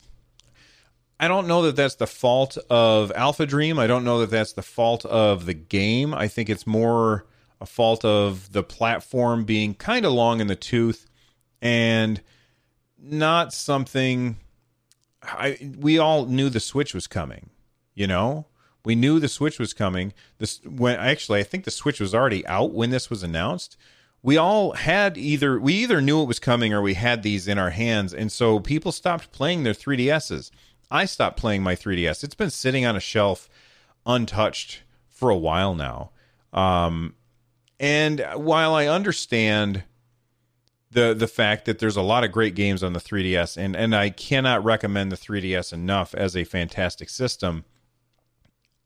I 1.19 1.27
don't 1.27 1.47
know 1.47 1.63
that 1.63 1.75
that's 1.75 1.95
the 1.95 2.07
fault 2.07 2.57
of 2.69 3.11
Alpha 3.15 3.45
Dream. 3.45 3.79
I 3.79 3.87
don't 3.87 4.03
know 4.03 4.19
that 4.19 4.29
that's 4.29 4.53
the 4.53 4.61
fault 4.61 5.05
of 5.05 5.45
the 5.45 5.53
game. 5.53 6.13
I 6.13 6.27
think 6.27 6.49
it's 6.49 6.67
more 6.67 7.25
a 7.59 7.65
fault 7.65 8.05
of 8.05 8.51
the 8.51 8.63
platform 8.63 9.43
being 9.43 9.73
kind 9.73 10.05
of 10.05 10.13
long 10.13 10.41
in 10.41 10.47
the 10.47 10.55
tooth 10.55 11.07
and 11.61 12.21
not 12.99 13.51
something 13.51 14.37
I 15.23 15.73
we 15.79 15.97
all 15.97 16.25
knew 16.25 16.49
the 16.49 16.59
Switch 16.59 16.93
was 16.93 17.07
coming, 17.07 17.49
you 17.95 18.05
know? 18.05 18.45
We 18.85 18.95
knew 18.95 19.19
the 19.19 19.27
Switch 19.27 19.59
was 19.59 19.73
coming. 19.73 20.13
This 20.37 20.61
when 20.63 20.99
actually 20.99 21.39
I 21.39 21.43
think 21.43 21.63
the 21.63 21.71
Switch 21.71 21.99
was 21.99 22.13
already 22.13 22.45
out 22.45 22.73
when 22.73 22.91
this 22.91 23.09
was 23.09 23.23
announced 23.23 23.75
we 24.21 24.37
all 24.37 24.73
had 24.73 25.17
either 25.17 25.59
we 25.59 25.73
either 25.73 26.01
knew 26.01 26.21
it 26.21 26.27
was 26.27 26.39
coming 26.39 26.73
or 26.73 26.81
we 26.81 26.95
had 26.95 27.23
these 27.23 27.47
in 27.47 27.57
our 27.57 27.69
hands 27.69 28.13
and 28.13 28.31
so 28.31 28.59
people 28.59 28.91
stopped 28.91 29.31
playing 29.31 29.63
their 29.63 29.73
3DSs. 29.73 30.51
I 30.89 31.05
stopped 31.05 31.37
playing 31.37 31.63
my 31.63 31.75
3DS. 31.75 32.23
It's 32.23 32.35
been 32.35 32.49
sitting 32.49 32.85
on 32.85 32.95
a 32.95 33.01
shelf 33.01 33.49
untouched 34.05 34.83
for 35.09 35.29
a 35.29 35.37
while 35.37 35.75
now. 35.75 36.11
Um, 36.53 37.15
and 37.79 38.25
while 38.35 38.73
I 38.73 38.87
understand 38.87 39.83
the 40.89 41.13
the 41.13 41.27
fact 41.27 41.65
that 41.65 41.79
there's 41.79 41.97
a 41.97 42.01
lot 42.01 42.23
of 42.23 42.31
great 42.31 42.55
games 42.55 42.81
on 42.81 42.93
the 42.93 42.99
3DS 42.99 43.57
and 43.57 43.75
and 43.75 43.93
I 43.93 44.09
cannot 44.09 44.63
recommend 44.63 45.11
the 45.11 45.17
3DS 45.17 45.73
enough 45.73 46.15
as 46.15 46.35
a 46.35 46.45
fantastic 46.45 47.09
system, 47.09 47.65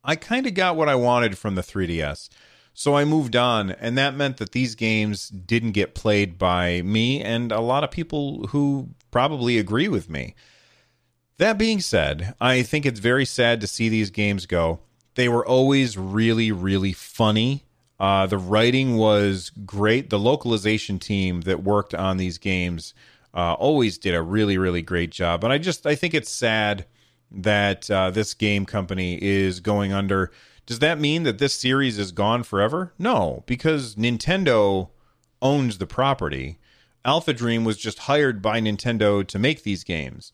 I 0.04 0.16
kind 0.16 0.48
of 0.48 0.54
got 0.54 0.76
what 0.76 0.90
I 0.90 0.96
wanted 0.96 1.38
from 1.38 1.56
the 1.56 1.62
3DS. 1.62 2.30
So 2.74 2.96
I 2.96 3.04
moved 3.04 3.36
on, 3.36 3.70
and 3.70 3.98
that 3.98 4.16
meant 4.16 4.38
that 4.38 4.54
these 4.54 4.76
games 4.76 5.28
didn't 5.28 5.74
get 5.74 5.94
played 5.94 6.38
by 6.38 6.82
me 6.82 7.22
and 7.22 7.52
a 7.52 7.60
lot 7.60 7.84
of 7.84 7.92
people 7.92 8.48
who 8.48 8.90
probably 9.12 9.58
agree 9.58 9.90
with 9.90 10.10
me. 10.10 10.36
That 11.42 11.58
being 11.58 11.80
said, 11.80 12.36
I 12.40 12.62
think 12.62 12.86
it's 12.86 13.00
very 13.00 13.26
sad 13.26 13.62
to 13.62 13.68
see 13.68 13.90
these 13.90 14.12
games 14.12 14.46
go. 14.46 14.82
They 15.16 15.28
were 15.28 15.44
always 15.44 15.98
really, 15.98 16.52
really 16.52 16.94
funny. 16.94 17.64
Uh, 18.00 18.28
the 18.28 18.38
writing 18.38 18.96
was 18.96 19.52
great. 19.66 20.12
The 20.12 20.20
localization 20.20 21.00
team 21.00 21.42
that 21.42 21.64
worked 21.64 21.96
on 21.96 22.18
these 22.18 22.38
games 22.38 22.94
uh, 23.34 23.54
always 23.54 23.98
did 23.98 24.14
a 24.14 24.22
really, 24.22 24.60
really 24.60 24.84
great 24.84 25.10
job. 25.10 25.44
And 25.44 25.52
I 25.52 25.58
just, 25.58 25.88
I 25.88 25.96
think 25.96 26.14
it's 26.14 26.30
sad 26.30 26.86
that 27.32 27.90
uh, 27.90 28.12
this 28.12 28.36
game 28.36 28.68
company 28.68 29.18
is 29.20 29.62
going 29.62 29.92
under 29.92 30.32
does 30.68 30.78
that 30.78 31.00
mean 31.00 31.24
that 31.24 31.40
this 31.40 31.56
series 31.56 31.98
is 31.98 32.12
gone 32.12 32.44
forever? 32.44 32.94
No, 33.00 33.44
because 33.48 33.96
Nintendo 33.96 34.90
owns 35.42 35.80
the 35.80 35.88
property. 35.88 36.60
Alpha 37.04 37.34
Dream 37.34 37.64
was 37.64 37.78
just 37.78 37.98
hired 37.98 38.44
by 38.44 38.62
Nintendo 38.62 39.26
to 39.26 39.40
make 39.40 39.64
these 39.64 39.84
games. 39.84 40.34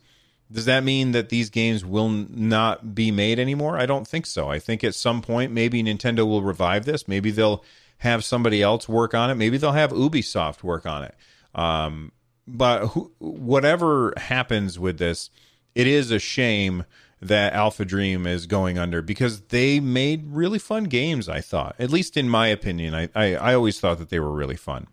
Does 0.51 0.65
that 0.65 0.83
mean 0.83 1.11
that 1.11 1.29
these 1.29 1.49
games 1.49 1.83
will 1.83 2.09
not 2.09 2.95
be 2.95 3.11
made 3.11 3.37
anymore? 3.37 3.77
I 3.77 3.85
don't 3.85 4.07
think 4.07 4.25
so. 4.25 4.49
I 4.49 4.59
think 4.59 4.83
at 4.83 4.95
some 4.95 5.21
point 5.21 5.51
maybe 5.51 5.83
Nintendo 5.83 6.25
will 6.25 6.41
revive 6.41 6.85
this. 6.85 7.07
Maybe 7.07 7.31
they'll 7.31 7.63
have 7.99 8.23
somebody 8.23 8.61
else 8.61 8.87
work 8.87 9.13
on 9.13 9.29
it. 9.29 9.35
Maybe 9.35 9.57
they'll 9.57 9.71
have 9.71 9.91
Ubisoft 9.91 10.63
work 10.63 10.85
on 10.85 11.03
it. 11.03 11.15
Um, 11.53 12.11
but 12.47 12.87
whatever 13.19 14.13
happens 14.15 14.79
with 14.79 14.99
this, 14.99 15.29
it 15.75 15.85
is 15.85 16.11
a 16.11 16.19
shame 16.19 16.85
that 17.21 17.53
Alpha 17.53 17.83
Dream 17.83 18.25
is 18.27 18.45
going 18.45 18.77
under 18.77 19.01
because 19.01 19.41
they 19.41 19.79
made 19.79 20.27
really 20.27 20.59
fun 20.59 20.85
games. 20.85 21.27
I 21.27 21.41
thought, 21.41 21.75
at 21.79 21.89
least 21.89 22.15
in 22.15 22.29
my 22.29 22.47
opinion, 22.47 22.93
I 22.93 23.09
I, 23.15 23.35
I 23.35 23.53
always 23.53 23.79
thought 23.79 23.97
that 23.99 24.09
they 24.09 24.19
were 24.19 24.31
really 24.31 24.55
fun. 24.55 24.87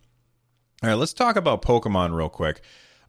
All 0.83 0.89
right, 0.89 0.97
let's 0.97 1.13
talk 1.13 1.37
about 1.37 1.63
Pokemon 1.63 2.15
real 2.17 2.29
quick. 2.29 2.61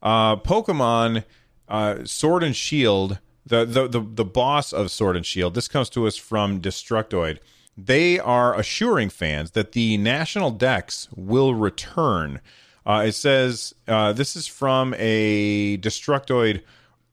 Uh, 0.01 0.35
Pokemon 0.35 1.23
uh, 1.67 2.05
Sword 2.05 2.43
and 2.43 2.55
Shield, 2.55 3.19
the, 3.45 3.65
the 3.65 3.87
the 3.87 4.01
the 4.01 4.25
boss 4.25 4.73
of 4.73 4.91
Sword 4.91 5.15
and 5.15 5.25
Shield. 5.25 5.53
This 5.53 5.67
comes 5.67 5.89
to 5.91 6.07
us 6.07 6.17
from 6.17 6.61
Destructoid. 6.61 7.39
They 7.77 8.19
are 8.19 8.57
assuring 8.57 9.09
fans 9.09 9.51
that 9.51 9.73
the 9.73 9.97
national 9.97 10.51
Dex 10.51 11.09
will 11.15 11.53
return. 11.53 12.39
Uh, 12.85 13.05
it 13.07 13.13
says 13.13 13.73
uh, 13.87 14.13
this 14.13 14.35
is 14.35 14.47
from 14.47 14.95
a 14.97 15.77
Destructoid 15.77 16.61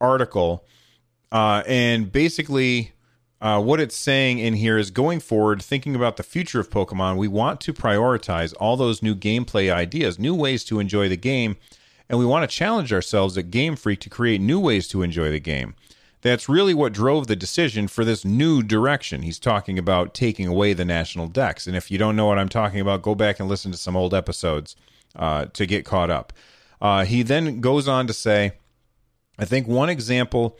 article, 0.01 0.65
uh, 1.31 1.63
and 1.67 2.11
basically. 2.13 2.93
Uh, 3.41 3.61
what 3.61 3.81
it's 3.81 3.97
saying 3.97 4.39
in 4.39 4.55
here 4.55 4.79
is 4.79 4.93
going 4.93 5.19
forward, 5.19 5.61
thinking 5.61 5.97
about 5.97 6.17
the 6.17 6.23
future 6.23 6.61
of 6.61 6.71
Pokemon, 6.71 7.17
we 7.17 7.27
want 7.27 7.61
to 7.63 7.73
prioritize 7.73 8.55
all 8.61 8.77
those 8.77 9.03
new 9.03 9.17
gameplay 9.17 9.69
ideas, 9.69 10.17
new 10.17 10.33
ways 10.33 10.63
to 10.63 10.79
enjoy 10.79 11.09
the 11.09 11.17
game, 11.17 11.57
and 12.13 12.19
we 12.19 12.27
want 12.27 12.49
to 12.49 12.57
challenge 12.57 12.93
ourselves 12.93 13.39
at 13.39 13.51
Game 13.51 13.75
Freak 13.75 14.01
to 14.01 14.11
create 14.11 14.39
new 14.39 14.61
ways 14.61 14.87
to 14.89 15.03
enjoy 15.03 15.31
the 15.31 15.41
game. 15.41 15.75
That's 16.21 16.47
really 16.47 16.75
what 16.75 16.93
drove 16.93 17.27
the 17.27 17.35
decision 17.35 17.89
for 17.89 18.05
this 18.05 18.23
new 18.23 18.63
direction. 18.63 19.23
He's 19.23 19.39
talking 19.39 19.79
about 19.79 20.13
taking 20.13 20.47
away 20.47 20.75
the 20.75 20.85
national 20.85 21.29
Dex. 21.29 21.67
And 21.67 21.75
if 21.75 21.91
you 21.91 21.97
don't 21.97 22.15
know 22.15 22.27
what 22.27 22.39
I'm 22.39 22.51
talking 22.51 22.81
about, 22.81 23.01
go 23.01 23.15
back 23.15 23.41
and 23.41 23.49
listen 23.49 23.73
to 23.73 23.79
some 23.79 23.97
old 23.97 24.13
episodes 24.13 24.77
uh, 25.17 25.47
to 25.55 25.65
get 25.65 25.87
caught 25.87 26.11
up. 26.11 26.35
Uh, 26.83 27.07
he 27.07 27.23
then 27.23 27.63
goes 27.63 27.89
on 27.89 28.07
to 28.09 28.13
say, 28.13 28.53
I 29.39 29.47
think 29.47 29.67
one 29.67 29.89
example 29.89 30.59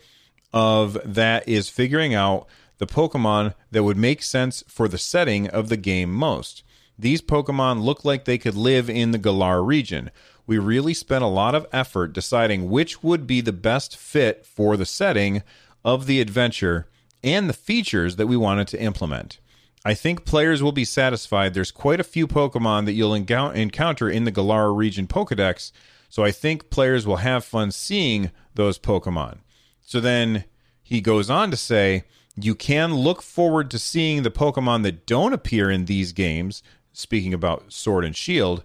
of 0.53 0.97
that 1.05 1.47
is 1.47 1.69
figuring 1.69 2.15
out 2.15 2.47
the 2.79 2.87
Pokemon 2.87 3.53
that 3.69 3.83
would 3.83 3.95
make 3.95 4.23
sense 4.23 4.63
for 4.67 4.87
the 4.87 4.97
setting 4.97 5.49
of 5.49 5.69
the 5.69 5.77
game 5.77 6.11
most. 6.11 6.63
These 6.97 7.21
Pokemon 7.21 7.83
look 7.83 8.03
like 8.03 8.25
they 8.25 8.37
could 8.37 8.55
live 8.55 8.89
in 8.89 9.11
the 9.11 9.17
Galar 9.17 9.63
region. 9.63 10.09
We 10.45 10.57
really 10.57 10.93
spent 10.93 11.23
a 11.23 11.27
lot 11.27 11.55
of 11.55 11.67
effort 11.71 12.13
deciding 12.13 12.69
which 12.69 13.01
would 13.01 13.25
be 13.25 13.41
the 13.41 13.53
best 13.53 13.95
fit 13.95 14.45
for 14.45 14.75
the 14.75 14.85
setting 14.85 15.41
of 15.85 16.05
the 16.05 16.19
adventure 16.19 16.87
and 17.23 17.49
the 17.49 17.53
features 17.53 18.17
that 18.17 18.27
we 18.27 18.35
wanted 18.35 18.67
to 18.69 18.81
implement. 18.81 19.39
I 19.85 19.93
think 19.93 20.25
players 20.25 20.63
will 20.63 20.71
be 20.71 20.85
satisfied. 20.85 21.53
There's 21.53 21.71
quite 21.71 21.99
a 21.99 22.05
few 22.05 22.27
Pokemon 22.27 22.85
that 22.85 22.93
you'll 22.93 23.13
encounter 23.13 24.09
in 24.09 24.23
the 24.23 24.31
Galar 24.31 24.73
region 24.73 25.07
Pokedex, 25.07 25.71
so 26.09 26.23
I 26.23 26.31
think 26.31 26.69
players 26.69 27.07
will 27.07 27.17
have 27.17 27.43
fun 27.43 27.71
seeing 27.71 28.31
those 28.53 28.79
Pokemon. 28.79 29.39
So 29.81 29.99
then 29.99 30.45
he 30.81 31.01
goes 31.01 31.29
on 31.29 31.51
to 31.51 31.57
say, 31.57 32.03
you 32.35 32.55
can 32.55 32.93
look 32.93 33.21
forward 33.21 33.69
to 33.71 33.79
seeing 33.79 34.23
the 34.23 34.31
Pokemon 34.31 34.83
that 34.83 35.05
don't 35.05 35.33
appear 35.33 35.69
in 35.69 35.85
these 35.85 36.11
games, 36.13 36.63
speaking 36.91 37.33
about 37.33 37.71
Sword 37.71 38.05
and 38.05 38.15
Shield, 38.15 38.63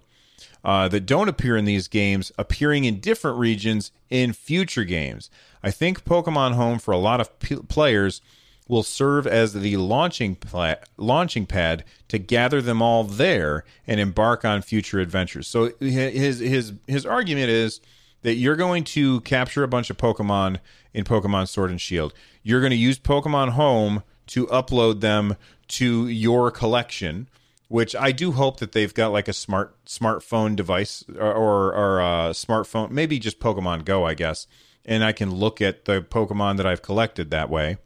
uh, 0.63 0.87
that 0.89 1.05
don't 1.05 1.29
appear 1.29 1.55
in 1.55 1.65
these 1.65 1.87
games 1.87 2.31
appearing 2.37 2.85
in 2.85 2.99
different 2.99 3.37
regions 3.37 3.91
in 4.09 4.33
future 4.33 4.83
games. 4.83 5.29
I 5.63 5.71
think 5.71 6.03
Pokemon 6.03 6.53
Home 6.53 6.79
for 6.79 6.91
a 6.91 6.97
lot 6.97 7.21
of 7.21 7.37
p- 7.39 7.55
players 7.55 8.21
will 8.67 8.83
serve 8.83 9.25
as 9.25 9.53
the 9.53 9.77
launching 9.77 10.35
pla- 10.35 10.75
launching 10.95 11.45
pad 11.45 11.83
to 12.07 12.17
gather 12.17 12.61
them 12.61 12.81
all 12.81 13.03
there 13.03 13.65
and 13.87 13.99
embark 13.99 14.45
on 14.45 14.61
future 14.61 14.99
adventures. 14.99 15.47
So 15.47 15.73
his 15.79 16.39
his 16.39 16.73
his 16.87 17.05
argument 17.05 17.49
is 17.49 17.81
that 18.21 18.35
you're 18.35 18.55
going 18.55 18.83
to 18.83 19.21
capture 19.21 19.63
a 19.63 19.67
bunch 19.67 19.89
of 19.89 19.97
Pokemon 19.97 20.59
in 20.93 21.03
Pokemon 21.03 21.47
Sword 21.47 21.71
and 21.71 21.81
Shield. 21.81 22.13
You're 22.43 22.61
going 22.61 22.71
to 22.71 22.75
use 22.77 22.99
Pokemon 22.99 23.49
Home 23.49 24.03
to 24.27 24.45
upload 24.47 25.01
them 25.01 25.35
to 25.69 26.07
your 26.07 26.51
collection 26.51 27.27
which 27.69 27.95
I 27.95 28.11
do 28.11 28.33
hope 28.33 28.59
that 28.59 28.73
they've 28.73 28.93
got 28.93 29.13
like 29.13 29.29
a 29.29 29.33
smart 29.33 29.85
smartphone 29.85 30.55
device 30.55 31.05
or 31.17 31.33
or, 31.33 31.73
or 31.73 31.99
a 32.01 32.31
smartphone, 32.31 32.89
maybe 32.89 33.17
just 33.19 33.39
Pokemon 33.39 33.85
Go, 33.85 34.05
I 34.05 34.15
guess, 34.15 34.47
and 34.83 35.03
I 35.03 35.13
can 35.13 35.33
look 35.33 35.61
at 35.61 35.85
the 35.85 36.01
Pokemon 36.01 36.57
that 36.57 36.65
I've 36.65 36.81
collected 36.81 37.31
that 37.31 37.49
way. 37.49 37.77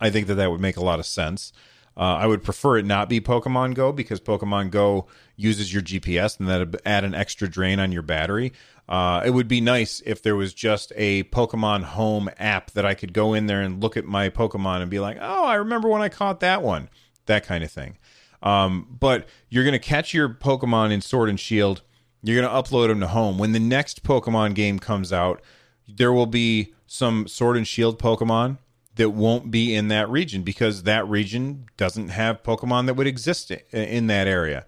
I 0.00 0.10
think 0.10 0.26
that 0.26 0.34
that 0.34 0.50
would 0.50 0.60
make 0.60 0.76
a 0.76 0.84
lot 0.84 0.98
of 0.98 1.06
sense. 1.06 1.52
Uh, 1.94 2.16
I 2.16 2.26
would 2.26 2.42
prefer 2.42 2.78
it 2.78 2.86
not 2.86 3.10
be 3.10 3.20
Pokemon 3.20 3.74
Go 3.74 3.92
because 3.92 4.20
Pokemon 4.20 4.70
Go 4.70 5.06
uses 5.36 5.72
your 5.72 5.82
GPS 5.82 6.40
and 6.40 6.48
that'd 6.48 6.80
add 6.86 7.04
an 7.04 7.14
extra 7.14 7.48
drain 7.48 7.78
on 7.78 7.92
your 7.92 8.02
battery. 8.02 8.52
Uh, 8.88 9.22
it 9.24 9.30
would 9.30 9.48
be 9.48 9.60
nice 9.60 10.02
if 10.06 10.22
there 10.22 10.34
was 10.34 10.54
just 10.54 10.92
a 10.96 11.24
Pokemon 11.24 11.82
Home 11.82 12.30
app 12.38 12.70
that 12.72 12.86
I 12.86 12.94
could 12.94 13.12
go 13.12 13.34
in 13.34 13.46
there 13.46 13.60
and 13.60 13.82
look 13.82 13.96
at 13.98 14.06
my 14.06 14.30
Pokemon 14.30 14.80
and 14.80 14.90
be 14.90 15.00
like, 15.00 15.18
"Oh, 15.20 15.44
I 15.44 15.54
remember 15.56 15.88
when 15.88 16.02
I 16.02 16.08
caught 16.08 16.40
that 16.40 16.62
one," 16.62 16.88
that 17.26 17.44
kind 17.44 17.62
of 17.62 17.70
thing. 17.70 17.98
Um, 18.42 18.96
but 18.98 19.28
you're 19.48 19.64
going 19.64 19.72
to 19.72 19.78
catch 19.78 20.12
your 20.12 20.28
Pokemon 20.28 20.92
in 20.92 21.00
Sword 21.00 21.28
and 21.28 21.38
Shield. 21.38 21.82
You're 22.22 22.40
going 22.40 22.50
to 22.50 22.70
upload 22.70 22.88
them 22.88 23.00
to 23.00 23.08
home. 23.08 23.38
When 23.38 23.52
the 23.52 23.60
next 23.60 24.02
Pokemon 24.02 24.54
game 24.54 24.78
comes 24.78 25.12
out, 25.12 25.42
there 25.88 26.12
will 26.12 26.26
be 26.26 26.74
some 26.86 27.26
Sword 27.26 27.56
and 27.56 27.66
Shield 27.66 27.98
Pokemon 27.98 28.58
that 28.96 29.10
won't 29.10 29.50
be 29.50 29.74
in 29.74 29.88
that 29.88 30.08
region 30.08 30.42
because 30.42 30.82
that 30.82 31.06
region 31.08 31.66
doesn't 31.76 32.08
have 32.08 32.42
Pokemon 32.42 32.86
that 32.86 32.94
would 32.94 33.06
exist 33.06 33.50
in 33.50 34.06
that 34.08 34.26
area. 34.26 34.66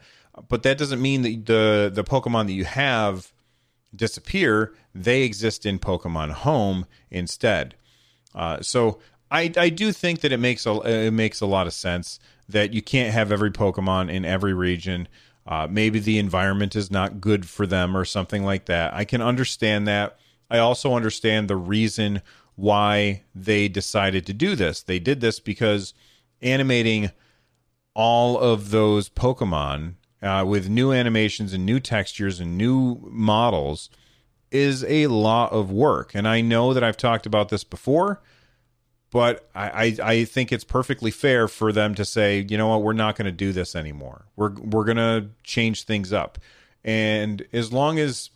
But 0.48 0.62
that 0.62 0.78
doesn't 0.78 1.00
mean 1.00 1.22
that 1.22 1.46
the 1.46 1.90
the 1.94 2.04
Pokemon 2.04 2.46
that 2.46 2.54
you 2.54 2.64
have 2.64 3.32
disappear. 3.94 4.74
They 4.94 5.22
exist 5.22 5.66
in 5.66 5.78
Pokemon 5.78 6.32
Home 6.32 6.86
instead. 7.10 7.76
Uh, 8.34 8.60
so 8.60 8.98
I 9.30 9.52
I 9.56 9.68
do 9.68 9.92
think 9.92 10.20
that 10.20 10.32
it 10.32 10.38
makes 10.38 10.66
a 10.66 10.72
it 10.80 11.12
makes 11.12 11.40
a 11.40 11.46
lot 11.46 11.66
of 11.66 11.72
sense 11.72 12.18
that 12.48 12.72
you 12.72 12.82
can't 12.82 13.12
have 13.12 13.32
every 13.32 13.50
Pokemon 13.50 14.10
in 14.10 14.24
every 14.24 14.54
region. 14.54 15.08
Uh, 15.46 15.66
maybe 15.70 15.98
the 15.98 16.18
environment 16.18 16.74
is 16.74 16.90
not 16.90 17.20
good 17.20 17.48
for 17.48 17.66
them 17.66 17.96
or 17.96 18.04
something 18.04 18.44
like 18.44 18.66
that. 18.66 18.94
I 18.94 19.04
can 19.04 19.20
understand 19.20 19.86
that. 19.88 20.18
I 20.50 20.58
also 20.58 20.94
understand 20.94 21.48
the 21.48 21.56
reason 21.56 22.22
why 22.56 23.22
they 23.34 23.68
decided 23.68 24.26
to 24.26 24.32
do 24.32 24.54
this. 24.54 24.82
They 24.82 24.98
did 24.98 25.20
this 25.20 25.40
because 25.40 25.94
animating 26.40 27.10
all 27.94 28.38
of 28.38 28.70
those 28.70 29.08
Pokemon 29.08 29.94
uh, 30.22 30.44
with 30.46 30.68
new 30.68 30.92
animations 30.92 31.52
and 31.52 31.66
new 31.66 31.80
textures 31.80 32.40
and 32.40 32.56
new 32.56 32.98
models 33.10 33.90
is 34.50 34.84
a 34.84 35.08
lot 35.08 35.52
of 35.52 35.70
work. 35.70 36.14
And 36.14 36.26
I 36.28 36.40
know 36.40 36.72
that 36.72 36.84
I've 36.84 36.96
talked 36.96 37.26
about 37.26 37.48
this 37.48 37.64
before 37.64 38.22
but 39.14 39.48
I, 39.54 39.68
I, 39.68 39.96
I 40.02 40.24
think 40.24 40.50
it's 40.50 40.64
perfectly 40.64 41.12
fair 41.12 41.46
for 41.46 41.70
them 41.70 41.94
to 41.94 42.04
say, 42.04 42.44
you 42.48 42.58
know 42.58 42.66
what, 42.66 42.82
we're 42.82 42.94
not 42.94 43.14
going 43.14 43.26
to 43.26 43.30
do 43.32 43.52
this 43.52 43.76
anymore. 43.76 44.24
We're 44.34 44.50
we're 44.54 44.82
going 44.82 44.96
to 44.96 45.28
change 45.44 45.84
things 45.84 46.12
up, 46.12 46.36
and 46.82 47.46
as 47.52 47.72
long 47.72 48.00
as 48.00 48.30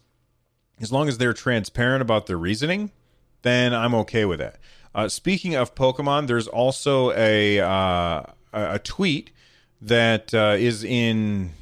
as 0.80 0.92
long 0.92 1.08
as 1.08 1.18
they're 1.18 1.32
transparent 1.32 2.00
about 2.00 2.28
their 2.28 2.36
reasoning, 2.36 2.92
then 3.42 3.74
I'm 3.74 3.92
okay 3.96 4.24
with 4.24 4.40
it. 4.40 4.56
Uh, 4.94 5.08
speaking 5.08 5.56
of 5.56 5.74
Pokemon, 5.74 6.28
there's 6.28 6.46
also 6.46 7.10
a 7.10 7.58
uh, 7.58 8.22
a 8.52 8.78
tweet 8.78 9.32
that 9.82 10.32
uh, 10.32 10.54
is 10.56 10.84
in 10.84 11.54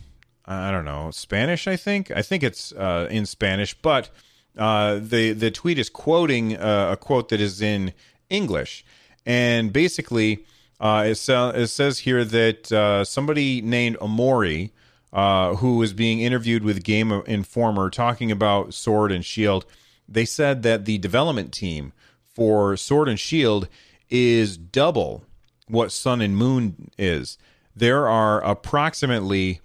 I 0.45 0.71
don't 0.71 0.85
know 0.85 1.11
Spanish. 1.11 1.67
I 1.67 1.77
think 1.77 2.11
I 2.11 2.21
think 2.21 2.43
it's 2.43 2.71
uh, 2.73 3.09
in 3.11 3.25
Spanish, 3.25 3.73
but 3.81 4.11
uh, 4.59 4.97
the 5.01 5.33
the 5.33 5.51
tweet 5.51 5.79
is 5.79 5.89
quoting 5.89 6.55
uh, 6.55 6.91
a 6.93 6.99
quote 6.99 7.31
that 7.31 7.41
is 7.41 7.63
in 7.63 7.95
English 8.29 8.85
and 9.27 9.73
basically, 9.73 10.45
uh, 10.81 11.05
it, 11.07 11.29
it, 11.29 11.67
says 11.69 11.99
here 11.99 12.25
that 12.25 12.73
uh, 12.73 13.05
somebody 13.05 13.61
named 13.61 13.97
Amori, 14.01 14.73
uh, 15.13 15.57
who 15.57 15.77
was 15.77 15.93
being 15.93 16.21
interviewed 16.21 16.63
with 16.63 16.85
Game 16.85 17.11
Informer, 17.27 17.91
talking 17.91 18.31
about 18.31 18.73
Sword 18.73 19.11
and 19.11 19.25
Shield, 19.25 19.67
they 20.09 20.25
said 20.25 20.63
that 20.63 20.85
the 20.85 20.99
development 20.99 21.53
team 21.53 21.93
for 22.35 22.77
Sword 22.77 23.09
and 23.09 23.19
Shield 23.19 23.69
is 24.09 24.57
double 24.57 25.25
what 25.69 25.91
Sun 25.91 26.21
and 26.21 26.37
Moon 26.37 26.91
is. 26.97 27.39
There 27.75 28.09
are 28.09 28.43
approximately 28.45 29.61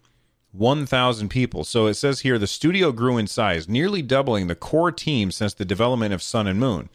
1,000 0.52 1.30
people. 1.30 1.64
So 1.64 1.88
it 1.88 1.94
says 1.94 2.22
here 2.22 2.38
the 2.38 2.48
studio 2.48 2.92
grew 2.92 3.18
in 3.18 3.28
size, 3.28 3.70
nearly 3.70 4.02
doubling 4.02 4.48
the 4.48 4.56
core 4.56 4.92
team 4.92 5.32
since 5.32 5.54
the 5.54 5.66
development 5.66 6.14
of 6.14 6.22
Sun 6.22 6.48
and 6.48 6.60
Moon. 6.60 6.90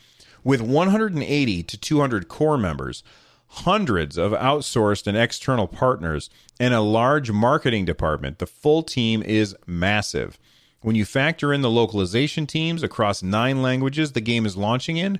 With 0.47 0.61
180 0.61 1.63
to 1.65 1.77
200 1.77 2.29
core 2.29 2.57
members, 2.57 3.03
hundreds 3.49 4.17
of 4.17 4.31
outsourced 4.31 5.09
and 5.09 5.17
external 5.17 5.67
partners, 5.67 6.31
and 6.61 6.73
a 6.73 6.81
large 6.81 7.33
marketing 7.33 7.85
department, 7.85 8.39
the 8.39 8.47
full 8.47 8.85
team 8.85 9.25
is 9.25 9.57
massive. 9.67 10.39
When 10.83 10.95
you 10.95 11.05
factor 11.05 11.53
in 11.53 11.63
the 11.63 11.69
localization 11.69 12.47
teams 12.47 12.85
across 12.85 13.25
nine 13.25 13.61
languages 13.61 14.13
the 14.13 14.21
game 14.21 14.47
is 14.47 14.57
launching 14.57 14.99
in, 14.99 15.19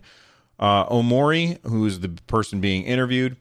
uh, 0.61 0.87
Omori, 0.87 1.59
who's 1.67 1.99
the 1.99 2.11
person 2.29 2.61
being 2.61 2.85
interviewed, 2.85 3.37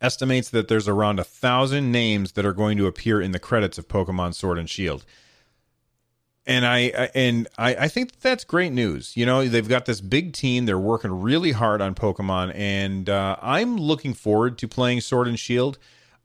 estimates 0.00 0.50
that 0.50 0.66
there's 0.66 0.88
around 0.88 1.20
a 1.20 1.24
thousand 1.24 1.92
names 1.92 2.32
that 2.32 2.44
are 2.44 2.52
going 2.52 2.76
to 2.76 2.88
appear 2.88 3.20
in 3.20 3.30
the 3.30 3.38
credits 3.38 3.78
of 3.78 3.86
Pokemon 3.86 4.34
Sword 4.34 4.58
and 4.58 4.68
Shield 4.68 5.04
and 6.48 6.64
I, 6.64 6.78
I 6.78 7.10
and 7.14 7.46
I, 7.58 7.74
I 7.74 7.88
think 7.88 8.18
that's 8.20 8.42
great 8.42 8.72
news. 8.72 9.16
You 9.16 9.26
know, 9.26 9.46
they've 9.46 9.68
got 9.68 9.84
this 9.84 10.00
big 10.00 10.32
team. 10.32 10.64
They're 10.64 10.78
working 10.78 11.20
really 11.20 11.52
hard 11.52 11.82
on 11.82 11.94
Pokemon, 11.94 12.52
and 12.54 13.08
uh, 13.08 13.36
I'm 13.40 13.76
looking 13.76 14.14
forward 14.14 14.56
to 14.58 14.66
playing 14.66 15.02
Sword 15.02 15.28
and 15.28 15.38
Shield. 15.38 15.78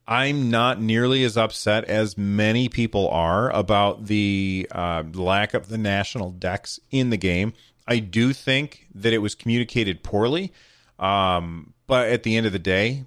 I'm 0.07 0.49
not 0.49 0.81
nearly 0.81 1.23
as 1.23 1.37
upset 1.37 1.85
as 1.85 2.17
many 2.17 2.67
people 2.69 3.09
are 3.09 3.51
about 3.51 4.05
the 4.05 4.67
uh, 4.71 5.03
lack 5.13 5.53
of 5.53 5.67
the 5.67 5.77
national 5.77 6.31
dex 6.31 6.79
in 6.89 7.09
the 7.09 7.17
game. 7.17 7.53
I 7.85 7.99
do 7.99 8.33
think 8.33 8.87
that 8.95 9.13
it 9.13 9.19
was 9.19 9.35
communicated 9.35 10.03
poorly, 10.03 10.53
um, 10.99 11.73
but 11.85 12.09
at 12.09 12.23
the 12.23 12.37
end 12.37 12.45
of 12.45 12.53
the 12.53 12.59
day, 12.59 13.03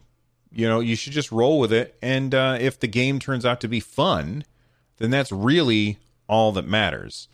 you 0.52 0.68
know, 0.68 0.80
you 0.80 0.96
should 0.96 1.14
just 1.14 1.32
roll 1.32 1.60
with 1.60 1.72
it. 1.72 1.96
And 2.02 2.34
uh, 2.34 2.58
if 2.60 2.78
the 2.78 2.88
game 2.88 3.18
turns 3.18 3.46
out 3.46 3.60
to 3.62 3.68
be 3.68 3.80
fun, 3.80 4.44
then 4.98 5.10
that's 5.10 5.32
really 5.32 5.98
all 6.28 6.52
that 6.52 6.66
matters. 6.66 7.28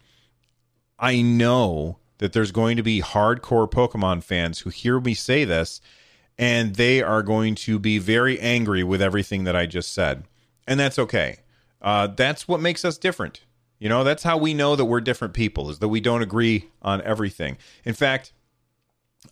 I 0.98 1.22
know 1.22 1.98
that 2.18 2.32
there's 2.32 2.52
going 2.52 2.76
to 2.76 2.82
be 2.82 3.00
hardcore 3.00 3.70
Pokemon 3.70 4.22
fans 4.22 4.60
who 4.60 4.70
hear 4.70 5.00
me 5.00 5.14
say 5.14 5.44
this 5.44 5.80
and 6.38 6.76
they 6.76 7.02
are 7.02 7.22
going 7.22 7.54
to 7.54 7.78
be 7.78 7.98
very 7.98 8.38
angry 8.40 8.82
with 8.82 9.02
everything 9.02 9.44
that 9.44 9.56
I 9.56 9.66
just 9.66 9.92
said. 9.92 10.24
And 10.66 10.78
that's 10.78 10.98
okay. 10.98 11.38
Uh, 11.80 12.06
that's 12.06 12.46
what 12.46 12.60
makes 12.60 12.84
us 12.84 12.96
different. 12.96 13.42
You 13.78 13.88
know, 13.88 14.04
that's 14.04 14.22
how 14.22 14.36
we 14.36 14.54
know 14.54 14.76
that 14.76 14.84
we're 14.84 15.00
different 15.00 15.34
people, 15.34 15.68
is 15.68 15.80
that 15.80 15.88
we 15.88 16.00
don't 16.00 16.22
agree 16.22 16.68
on 16.80 17.02
everything. 17.02 17.58
In 17.84 17.94
fact, 17.94 18.32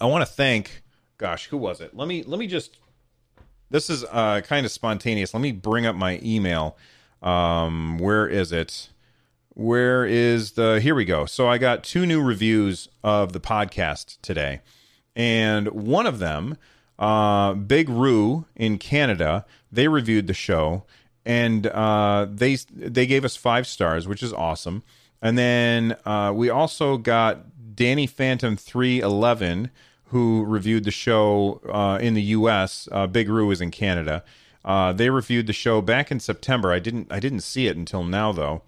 I 0.01 0.07
want 0.07 0.23
to 0.23 0.33
thank, 0.33 0.83
gosh, 1.19 1.47
who 1.47 1.57
was 1.57 1.81
it? 1.81 1.95
Let 1.95 2.09
me 2.09 2.25
let 2.25 2.39
me 2.39 2.49
just. 2.49 2.77
This 3.71 3.89
is 3.89 4.05
uh, 4.11 4.41
kind 4.41 4.67
of 4.67 4.73
spontaneous. 4.73 5.33
Let 5.33 5.41
me 5.41 5.53
bring 5.53 5.87
up 5.87 5.95
my 5.95 6.19
email. 6.25 6.77
Um, 7.23 7.99
where 7.99 8.27
is 8.27 8.51
it? 8.51 8.89
Where 9.55 10.05
is 10.05 10.53
the? 10.53 10.81
Here 10.81 10.95
we 10.95 11.05
go. 11.05 11.27
So 11.27 11.49
I 11.49 11.59
got 11.59 11.83
two 11.83 12.07
new 12.07 12.23
reviews 12.23 12.89
of 13.03 13.33
the 13.33 13.41
podcast 13.41 14.19
today, 14.23 14.61
and 15.17 15.69
one 15.69 16.07
of 16.07 16.21
them, 16.21 16.57
uh, 16.99 17.55
Big 17.55 17.89
Roo 17.89 18.47
in 18.55 18.79
Canada, 18.79 19.45
they 19.73 19.89
reviewed 19.89 20.29
the 20.29 20.35
show, 20.35 20.85
and 21.25 21.67
uh, 21.67 22.27
they 22.31 22.57
they 22.73 23.07
gave 23.07 23.25
us 23.25 23.37
five 23.37 23.67
stars, 23.67 24.07
which 24.07 24.23
is 24.23 24.33
awesome. 24.33 24.83
And 25.21 25.37
then 25.37 25.97
uh, 26.05 26.33
we 26.35 26.49
also 26.49 26.97
got 26.97 27.75
Danny 27.75 28.07
Phantom 28.07 28.57
three 28.57 29.01
eleven, 29.01 29.71
who 30.07 30.45
reviewed 30.45 30.85
the 30.85 30.91
show 30.91 31.61
uh, 31.69 31.99
in 32.01 32.15
the 32.15 32.23
U.S. 32.23 32.89
Uh, 32.93 33.09
Big 33.09 33.29
Roo 33.29 33.51
is 33.51 33.61
in 33.61 33.71
Canada. 33.73 34.23
Uh, 34.65 34.93
they 34.93 35.11
reviewed 35.11 35.47
the 35.47 35.53
show 35.53 35.81
back 35.81 36.11
in 36.11 36.21
September. 36.21 36.73
I 36.73 36.79
didn't 36.79 37.11
I 37.11 37.19
didn't 37.19 37.41
see 37.41 37.67
it 37.67 37.77
until 37.77 38.05
now 38.05 38.31
though. 38.33 38.63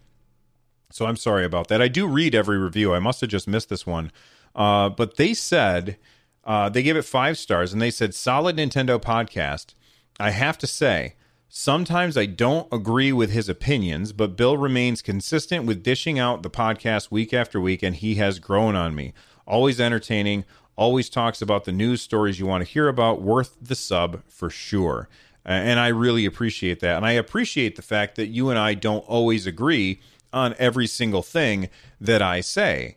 So 0.92 1.06
I'm 1.06 1.16
sorry 1.16 1.44
about 1.44 1.68
that. 1.68 1.82
I 1.82 1.88
do 1.88 2.06
read 2.06 2.34
every 2.34 2.58
review. 2.58 2.94
I 2.94 2.98
must 2.98 3.20
have 3.20 3.30
just 3.30 3.48
missed 3.48 3.68
this 3.68 3.86
one. 3.86 4.12
Uh, 4.54 4.88
but 4.88 5.16
they 5.16 5.34
said 5.34 5.96
uh, 6.44 6.68
they 6.68 6.82
gave 6.82 6.96
it 6.96 7.02
five 7.02 7.38
stars 7.38 7.72
and 7.72 7.80
they 7.80 7.90
said 7.90 8.14
solid 8.14 8.56
Nintendo 8.56 9.00
podcast. 9.00 9.74
I 10.20 10.30
have 10.30 10.58
to 10.58 10.66
say, 10.66 11.14
sometimes 11.48 12.16
I 12.16 12.26
don't 12.26 12.68
agree 12.72 13.12
with 13.12 13.30
his 13.30 13.48
opinions, 13.48 14.12
but 14.12 14.36
Bill 14.36 14.56
remains 14.56 15.02
consistent 15.02 15.64
with 15.64 15.82
dishing 15.82 16.18
out 16.18 16.42
the 16.42 16.50
podcast 16.50 17.10
week 17.10 17.32
after 17.32 17.60
week, 17.60 17.82
and 17.82 17.96
he 17.96 18.16
has 18.16 18.38
grown 18.38 18.76
on 18.76 18.94
me. 18.94 19.14
Always 19.46 19.80
entertaining, 19.80 20.44
always 20.76 21.08
talks 21.08 21.42
about 21.42 21.64
the 21.64 21.72
news 21.72 22.02
stories 22.02 22.38
you 22.38 22.46
want 22.46 22.64
to 22.64 22.70
hear 22.70 22.88
about. 22.88 23.22
Worth 23.22 23.56
the 23.60 23.74
sub 23.74 24.22
for 24.28 24.50
sure. 24.50 25.08
and 25.44 25.80
I 25.80 25.88
really 25.88 26.24
appreciate 26.24 26.80
that. 26.80 26.98
And 26.98 27.06
I 27.06 27.12
appreciate 27.12 27.74
the 27.74 27.82
fact 27.82 28.14
that 28.16 28.28
you 28.28 28.50
and 28.50 28.58
I 28.58 28.74
don't 28.74 29.04
always 29.08 29.46
agree 29.46 30.00
on 30.32 30.54
every 30.58 30.86
single 30.86 31.22
thing 31.22 31.68
that 32.00 32.22
I 32.22 32.40
say. 32.40 32.96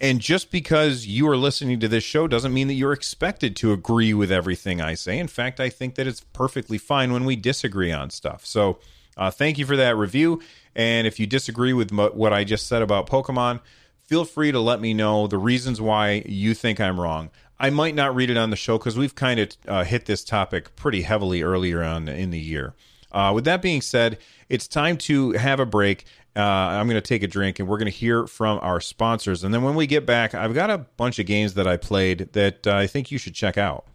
And 0.00 0.20
just 0.20 0.52
because 0.52 1.06
you 1.06 1.28
are 1.28 1.36
listening 1.36 1.80
to 1.80 1.88
this 1.88 2.04
show 2.04 2.28
doesn't 2.28 2.54
mean 2.54 2.68
that 2.68 2.74
you're 2.74 2.92
expected 2.92 3.56
to 3.56 3.72
agree 3.72 4.14
with 4.14 4.30
everything 4.30 4.80
I 4.80 4.94
say. 4.94 5.18
In 5.18 5.26
fact, 5.26 5.58
I 5.58 5.70
think 5.70 5.96
that 5.96 6.06
it's 6.06 6.20
perfectly 6.20 6.78
fine 6.78 7.12
when 7.12 7.24
we 7.24 7.34
disagree 7.34 7.90
on 7.90 8.10
stuff. 8.10 8.46
So, 8.46 8.78
uh, 9.16 9.32
thank 9.32 9.58
you 9.58 9.66
for 9.66 9.76
that 9.76 9.96
review. 9.96 10.40
And 10.76 11.06
if 11.08 11.18
you 11.18 11.26
disagree 11.26 11.72
with 11.72 11.90
what 11.90 12.32
I 12.32 12.44
just 12.44 12.68
said 12.68 12.82
about 12.82 13.08
Pokemon, 13.08 13.60
feel 14.06 14.24
free 14.24 14.52
to 14.52 14.60
let 14.60 14.80
me 14.80 14.94
know 14.94 15.26
the 15.26 15.38
reasons 15.38 15.80
why 15.80 16.22
you 16.24 16.54
think 16.54 16.80
I'm 16.80 17.00
wrong. 17.00 17.30
I 17.58 17.70
might 17.70 17.96
not 17.96 18.14
read 18.14 18.30
it 18.30 18.36
on 18.36 18.50
the 18.50 18.56
show 18.56 18.78
because 18.78 18.96
we've 18.96 19.16
kind 19.16 19.40
of 19.40 19.48
uh, 19.66 19.82
hit 19.82 20.06
this 20.06 20.22
topic 20.22 20.76
pretty 20.76 21.02
heavily 21.02 21.42
earlier 21.42 21.82
on 21.82 22.08
in 22.08 22.30
the 22.30 22.38
year. 22.38 22.74
Uh, 23.10 23.32
with 23.34 23.44
that 23.46 23.60
being 23.60 23.80
said, 23.80 24.18
it's 24.48 24.68
time 24.68 24.96
to 24.98 25.32
have 25.32 25.58
a 25.58 25.66
break 25.66 26.04
uh, 26.38 26.42
I'm 26.42 26.86
going 26.86 27.00
to 27.00 27.06
take 27.06 27.24
a 27.24 27.26
drink 27.26 27.58
and 27.58 27.68
we're 27.68 27.78
going 27.78 27.90
to 27.90 27.96
hear 27.96 28.26
from 28.28 28.60
our 28.62 28.80
sponsors. 28.80 29.42
And 29.42 29.52
then 29.52 29.62
when 29.64 29.74
we 29.74 29.88
get 29.88 30.06
back, 30.06 30.34
I've 30.34 30.54
got 30.54 30.70
a 30.70 30.78
bunch 30.78 31.18
of 31.18 31.26
games 31.26 31.54
that 31.54 31.66
I 31.66 31.76
played 31.76 32.32
that 32.32 32.66
uh, 32.66 32.76
I 32.76 32.86
think 32.86 33.10
you 33.10 33.18
should 33.18 33.34
check 33.34 33.58
out. 33.58 33.86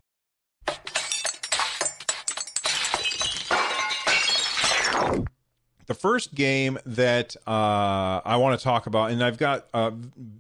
The 5.85 5.93
first 5.93 6.33
game 6.33 6.79
that 6.85 7.35
uh, 7.47 8.21
I 8.25 8.37
want 8.37 8.59
to 8.59 8.63
talk 8.63 8.87
about, 8.87 9.11
and 9.11 9.23
I've 9.23 9.37
got 9.37 9.67
uh, 9.73 9.91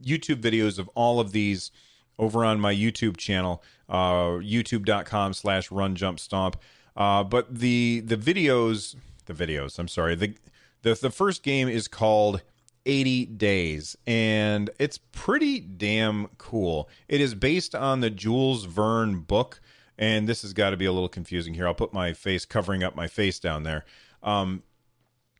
YouTube 0.03 0.41
videos 0.41 0.79
of 0.79 0.89
all 0.95 1.19
of 1.19 1.31
these 1.31 1.71
over 2.19 2.43
on 2.43 2.59
my 2.59 2.73
YouTube 2.73 3.17
channel, 3.17 3.63
uh, 3.89 4.39
youtube.com 4.39 5.33
slash 5.33 5.71
run 5.71 5.95
jump 5.95 6.19
stomp. 6.19 6.57
Uh, 6.95 7.23
but 7.23 7.53
the 7.53 8.01
the 8.05 8.15
videos, 8.15 8.95
the 9.25 9.33
videos, 9.33 9.79
I'm 9.79 9.87
sorry, 9.87 10.15
the 10.15 10.33
the 10.83 10.93
the 10.93 11.09
first 11.09 11.43
game 11.43 11.67
is 11.67 11.87
called 11.87 12.41
80 12.85 13.25
Days, 13.25 13.97
and 14.05 14.69
it's 14.77 14.99
pretty 15.11 15.59
damn 15.59 16.27
cool. 16.37 16.89
It 17.07 17.21
is 17.21 17.33
based 17.33 17.73
on 17.73 18.01
the 18.01 18.09
Jules 18.09 18.65
Verne 18.65 19.21
book, 19.21 19.59
and 19.97 20.27
this 20.27 20.41
has 20.43 20.53
got 20.53 20.71
to 20.71 20.77
be 20.77 20.85
a 20.85 20.91
little 20.91 21.09
confusing 21.09 21.53
here. 21.53 21.65
I'll 21.65 21.73
put 21.73 21.93
my 21.93 22.13
face 22.13 22.45
covering 22.45 22.83
up 22.83 22.95
my 22.95 23.07
face 23.07 23.39
down 23.39 23.63
there. 23.63 23.85
Um, 24.21 24.63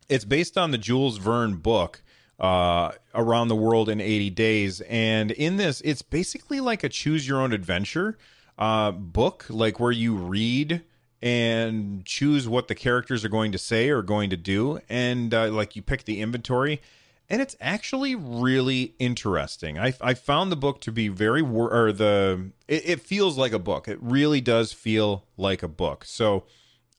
it's 0.08 0.24
based 0.24 0.58
on 0.58 0.70
the 0.70 0.78
Jules 0.78 1.18
Verne 1.18 1.56
book, 1.56 2.02
uh, 2.40 2.92
Around 3.14 3.48
the 3.48 3.56
World 3.56 3.88
in 3.88 4.00
80 4.00 4.30
Days, 4.30 4.80
and 4.82 5.30
in 5.30 5.56
this, 5.56 5.80
it's 5.82 6.02
basically 6.02 6.60
like 6.60 6.82
a 6.82 6.88
choose 6.88 7.28
your 7.28 7.40
own 7.40 7.52
adventure 7.52 8.16
uh, 8.58 8.90
book, 8.90 9.46
like 9.50 9.78
where 9.78 9.92
you 9.92 10.14
read 10.14 10.82
and 11.24 12.04
choose 12.04 12.46
what 12.46 12.68
the 12.68 12.74
characters 12.74 13.24
are 13.24 13.30
going 13.30 13.50
to 13.50 13.56
say 13.56 13.88
or 13.88 14.02
going 14.02 14.28
to 14.28 14.36
do. 14.36 14.78
And 14.90 15.32
uh, 15.32 15.50
like 15.50 15.74
you 15.74 15.80
pick 15.80 16.04
the 16.04 16.20
inventory 16.20 16.82
and 17.30 17.40
it's 17.40 17.56
actually 17.62 18.14
really 18.14 18.94
interesting. 18.98 19.78
I, 19.78 19.94
I 20.02 20.12
found 20.12 20.52
the 20.52 20.56
book 20.56 20.82
to 20.82 20.92
be 20.92 21.08
very 21.08 21.40
or 21.40 21.92
the 21.92 22.50
it, 22.68 22.86
it, 22.86 23.00
feels 23.00 23.38
like 23.38 23.52
a 23.52 23.58
book. 23.58 23.88
It 23.88 23.98
really 24.02 24.42
does 24.42 24.74
feel 24.74 25.24
like 25.38 25.62
a 25.62 25.68
book. 25.68 26.04
So 26.04 26.44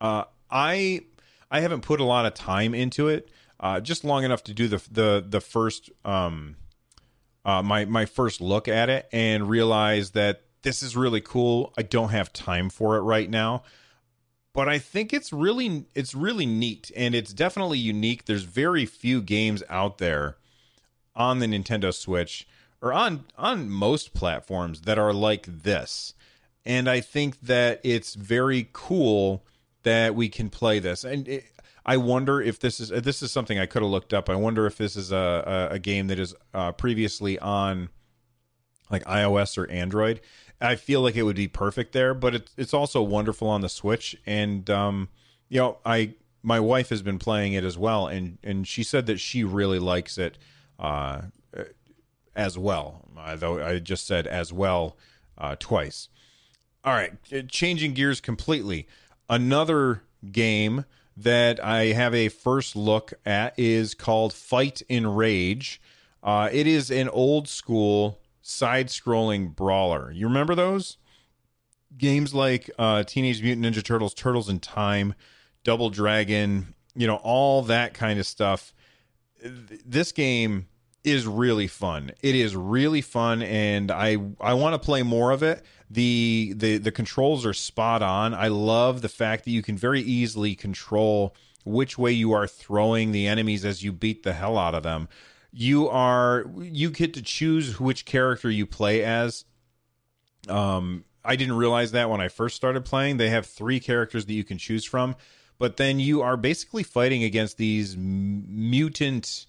uh, 0.02 0.26
i 0.50 1.02
i 1.50 1.60
haven't 1.60 1.82
put 1.82 2.00
a 2.00 2.04
lot 2.04 2.26
of 2.26 2.34
time 2.34 2.76
into 2.76 3.08
it 3.08 3.30
uh, 3.60 3.80
just 3.80 4.04
long 4.04 4.24
enough 4.24 4.44
to 4.44 4.54
do 4.54 4.68
the 4.68 4.82
the 4.92 5.26
the 5.28 5.42
first 5.42 5.90
um 6.04 6.56
uh, 7.46 7.62
my 7.62 7.86
my 7.86 8.06
first 8.06 8.42
look 8.42 8.68
at 8.68 8.90
it 8.90 9.08
and 9.12 9.48
realize 9.48 10.12
that 10.12 10.42
this 10.64 10.82
is 10.82 10.98
really 10.98 11.22
cool. 11.22 11.72
I 11.78 11.84
don't 11.84 12.10
have 12.10 12.34
time 12.34 12.72
for 12.72 12.98
it 12.98 13.02
right 13.02 13.30
now 13.30 13.62
but 14.56 14.70
I 14.70 14.80
think 14.80 15.14
it's 15.14 15.34
really 15.34 15.84
it's 15.94 16.16
really 16.16 16.46
neat 16.46 16.90
and 16.96 17.14
it's 17.14 17.34
definitely 17.34 17.78
unique. 17.78 18.24
There's 18.24 18.44
very 18.44 18.86
few 18.86 19.22
games 19.22 19.62
out 19.70 19.98
there 19.98 20.38
on 21.14 21.40
the 21.40 21.46
Nintendo 21.46 21.94
Switch 21.94 22.48
or 22.82 22.94
on 22.94 23.26
on 23.38 23.70
most 23.70 24.14
platforms 24.14 24.82
that 24.82 24.98
are 24.98 25.14
like 25.14 25.46
this. 25.46 26.14
And 26.66 26.90
I 26.90 27.02
think 27.02 27.42
that 27.42 27.82
it's 27.84 28.16
very 28.16 28.70
cool 28.72 29.44
that 29.84 30.16
we 30.16 30.30
can 30.30 30.50
play 30.50 30.80
this. 30.80 31.04
And 31.04 31.28
it, 31.28 31.44
I 31.86 31.98
wonder 31.98 32.42
if 32.42 32.58
this 32.58 32.80
is 32.80 32.90
this 32.90 33.22
is 33.22 33.34
something 33.34 33.60
I 33.60 33.66
could 33.66 33.82
have 33.82 33.92
looked 33.92 34.14
up. 34.14 34.30
I 34.30 34.36
wonder 34.36 34.66
if 34.66 34.78
this 34.78 34.96
is 34.96 35.12
a 35.12 35.70
a, 35.72 35.76
a 35.76 35.80
game 35.80 36.08
that 36.08 36.18
is 36.18 36.34
uh, 36.54 36.72
previously 36.72 37.38
on 37.40 37.90
like 38.90 39.04
iOS 39.04 39.58
or 39.58 39.70
Android. 39.70 40.22
I 40.62 40.76
feel 40.76 41.02
like 41.02 41.16
it 41.16 41.24
would 41.24 41.36
be 41.36 41.48
perfect 41.48 41.92
there, 41.94 42.14
but 42.14 42.36
it's 42.36 42.54
it's 42.58 42.74
also 42.74 43.02
wonderful 43.02 43.48
on 43.48 43.62
the 43.62 43.70
Switch. 43.70 44.16
And 44.26 44.70
um, 44.70 45.10
you 45.50 45.60
know, 45.60 45.78
I 45.86 46.14
my 46.44 46.60
wife 46.60 46.90
has 46.90 47.02
been 47.02 47.20
playing 47.20 47.54
it 47.54 47.64
as 47.64 47.78
well, 47.78 48.08
and 48.08 48.38
and 48.44 48.68
she 48.68 48.84
said 48.84 49.06
that 49.08 49.20
she 49.20 49.44
really 49.44 49.80
likes 49.80 50.18
it 50.18 50.38
uh, 50.80 51.24
as 52.36 52.58
well. 52.58 53.02
Though 53.38 53.66
I 53.66 53.80
just 53.80 54.06
said 54.06 54.28
as 54.28 54.54
well 54.54 54.98
uh, 55.38 55.56
twice. 55.60 56.10
All 56.84 56.94
right, 56.94 57.14
changing 57.50 57.94
gears 57.94 58.22
completely. 58.22 58.88
Another 59.28 60.04
game 60.32 60.86
that 61.18 61.64
I 61.64 61.86
have 61.86 62.14
a 62.14 62.30
first 62.30 62.76
look 62.76 63.14
at 63.26 63.58
is 63.58 63.94
called 63.96 64.34
Fight'N 64.34 65.16
Rage. 65.16 65.82
Uh, 66.22 66.50
it 66.52 66.68
is 66.68 66.92
an 66.92 67.10
old 67.10 67.48
school 67.48 68.20
side 68.48 68.90
scrolling 68.90 69.56
brawler. 69.56 70.12
You 70.12 70.28
remember 70.28 70.54
those? 70.54 70.98
Games 71.98 72.32
like 72.34 72.70
uh, 72.78 73.04
Teenage 73.04 73.42
Mutant 73.42 73.66
Ninja 73.66 73.84
Turtles, 73.84 74.14
Turtles 74.14 74.50
in 74.50 74.60
Time, 74.60 75.16
Double 75.64 75.90
Dragon, 75.90 76.76
you 76.94 77.08
know, 77.08 77.16
all 77.18 77.64
that 77.64 77.96
kind 77.96 78.20
of 78.20 78.28
stuff. 78.28 78.72
This 79.44 80.12
game 80.12 80.68
is 81.04 81.26
really 81.26 81.68
fun. 81.68 82.12
It 82.22 82.36
is 82.36 82.56
really 82.56 83.02
fun, 83.02 83.42
and 83.42 83.92
I 83.92 84.18
I 84.40 84.54
want 84.54 84.74
to 84.74 84.86
play 84.86 85.02
more 85.02 85.32
of 85.32 85.42
it. 85.42 85.64
the 85.90 86.54
the 86.56 86.78
The 86.78 86.92
controls 86.92 87.46
are 87.48 87.54
spot 87.54 88.04
on. 88.04 88.36
I 88.36 88.50
love 88.50 89.02
the 89.02 89.10
fact 89.10 89.46
that 89.46 89.52
you 89.52 89.64
can 89.64 89.78
very 89.78 90.02
easily 90.02 90.54
control 90.54 91.36
which 91.64 91.98
way 91.98 92.12
you 92.12 92.32
are 92.32 92.46
throwing 92.46 93.12
the 93.12 93.26
enemies 93.26 93.66
as 93.66 93.84
you 93.84 93.92
beat 93.92 94.22
the 94.22 94.34
hell 94.34 94.58
out 94.58 94.76
of 94.76 94.84
them. 94.84 95.08
You 95.58 95.88
are 95.88 96.46
you 96.60 96.90
get 96.90 97.14
to 97.14 97.22
choose 97.22 97.80
which 97.80 98.06
character 98.06 98.50
you 98.50 98.66
play 98.66 99.04
as. 99.04 99.46
Um, 100.50 101.06
I 101.24 101.38
didn't 101.38 101.56
realize 101.56 101.94
that 101.94 102.10
when 102.10 102.20
I 102.20 102.28
first 102.28 102.58
started 102.58 102.84
playing. 102.84 103.18
They 103.18 103.30
have 103.30 103.46
three 103.46 103.80
characters 103.80 104.26
that 104.26 104.34
you 104.34 104.44
can 104.44 104.58
choose 104.58 104.84
from, 104.84 105.16
but 105.58 105.78
then 105.78 106.00
you 106.00 106.22
are 106.22 106.36
basically 106.36 106.84
fighting 106.84 107.24
against 107.24 107.58
these 107.58 107.96
mutant 107.98 109.46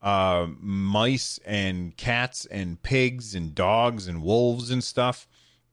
uh, 0.00 0.46
mice 0.60 1.38
and 1.44 1.94
cats 1.96 2.46
and 2.46 2.82
pigs 2.82 3.34
and 3.34 3.54
dogs 3.54 4.08
and 4.08 4.22
wolves 4.22 4.70
and 4.70 4.82
stuff. 4.82 5.28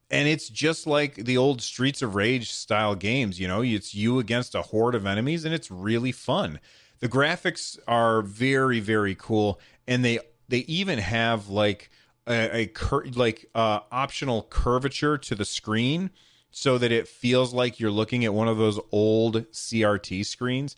And 0.09 0.27
it's 0.27 0.49
just 0.49 0.85
like 0.85 1.15
the 1.15 1.37
old 1.37 1.61
Streets 1.61 2.01
of 2.01 2.15
Rage 2.15 2.51
style 2.51 2.95
games, 2.95 3.39
you 3.39 3.47
know, 3.47 3.61
it's 3.61 3.95
you 3.95 4.19
against 4.19 4.53
a 4.53 4.61
horde 4.61 4.95
of 4.95 5.05
enemies 5.05 5.45
and 5.45 5.53
it's 5.53 5.71
really 5.71 6.11
fun. 6.11 6.59
The 7.01 7.09
graphics 7.09 7.77
are 7.87 8.21
very 8.21 8.79
very 8.79 9.15
cool 9.15 9.59
and 9.87 10.05
they 10.05 10.19
they 10.47 10.59
even 10.59 10.99
have 10.99 11.49
like 11.49 11.89
a, 12.27 12.57
a 12.61 12.65
cur- 12.67 13.05
like 13.15 13.45
uh, 13.55 13.79
optional 13.91 14.43
curvature 14.43 15.17
to 15.17 15.35
the 15.35 15.45
screen 15.45 16.11
so 16.51 16.77
that 16.77 16.91
it 16.91 17.07
feels 17.07 17.53
like 17.53 17.79
you're 17.79 17.91
looking 17.91 18.25
at 18.25 18.33
one 18.33 18.47
of 18.47 18.57
those 18.57 18.79
old 18.91 19.49
CRT 19.51 20.25
screens. 20.25 20.75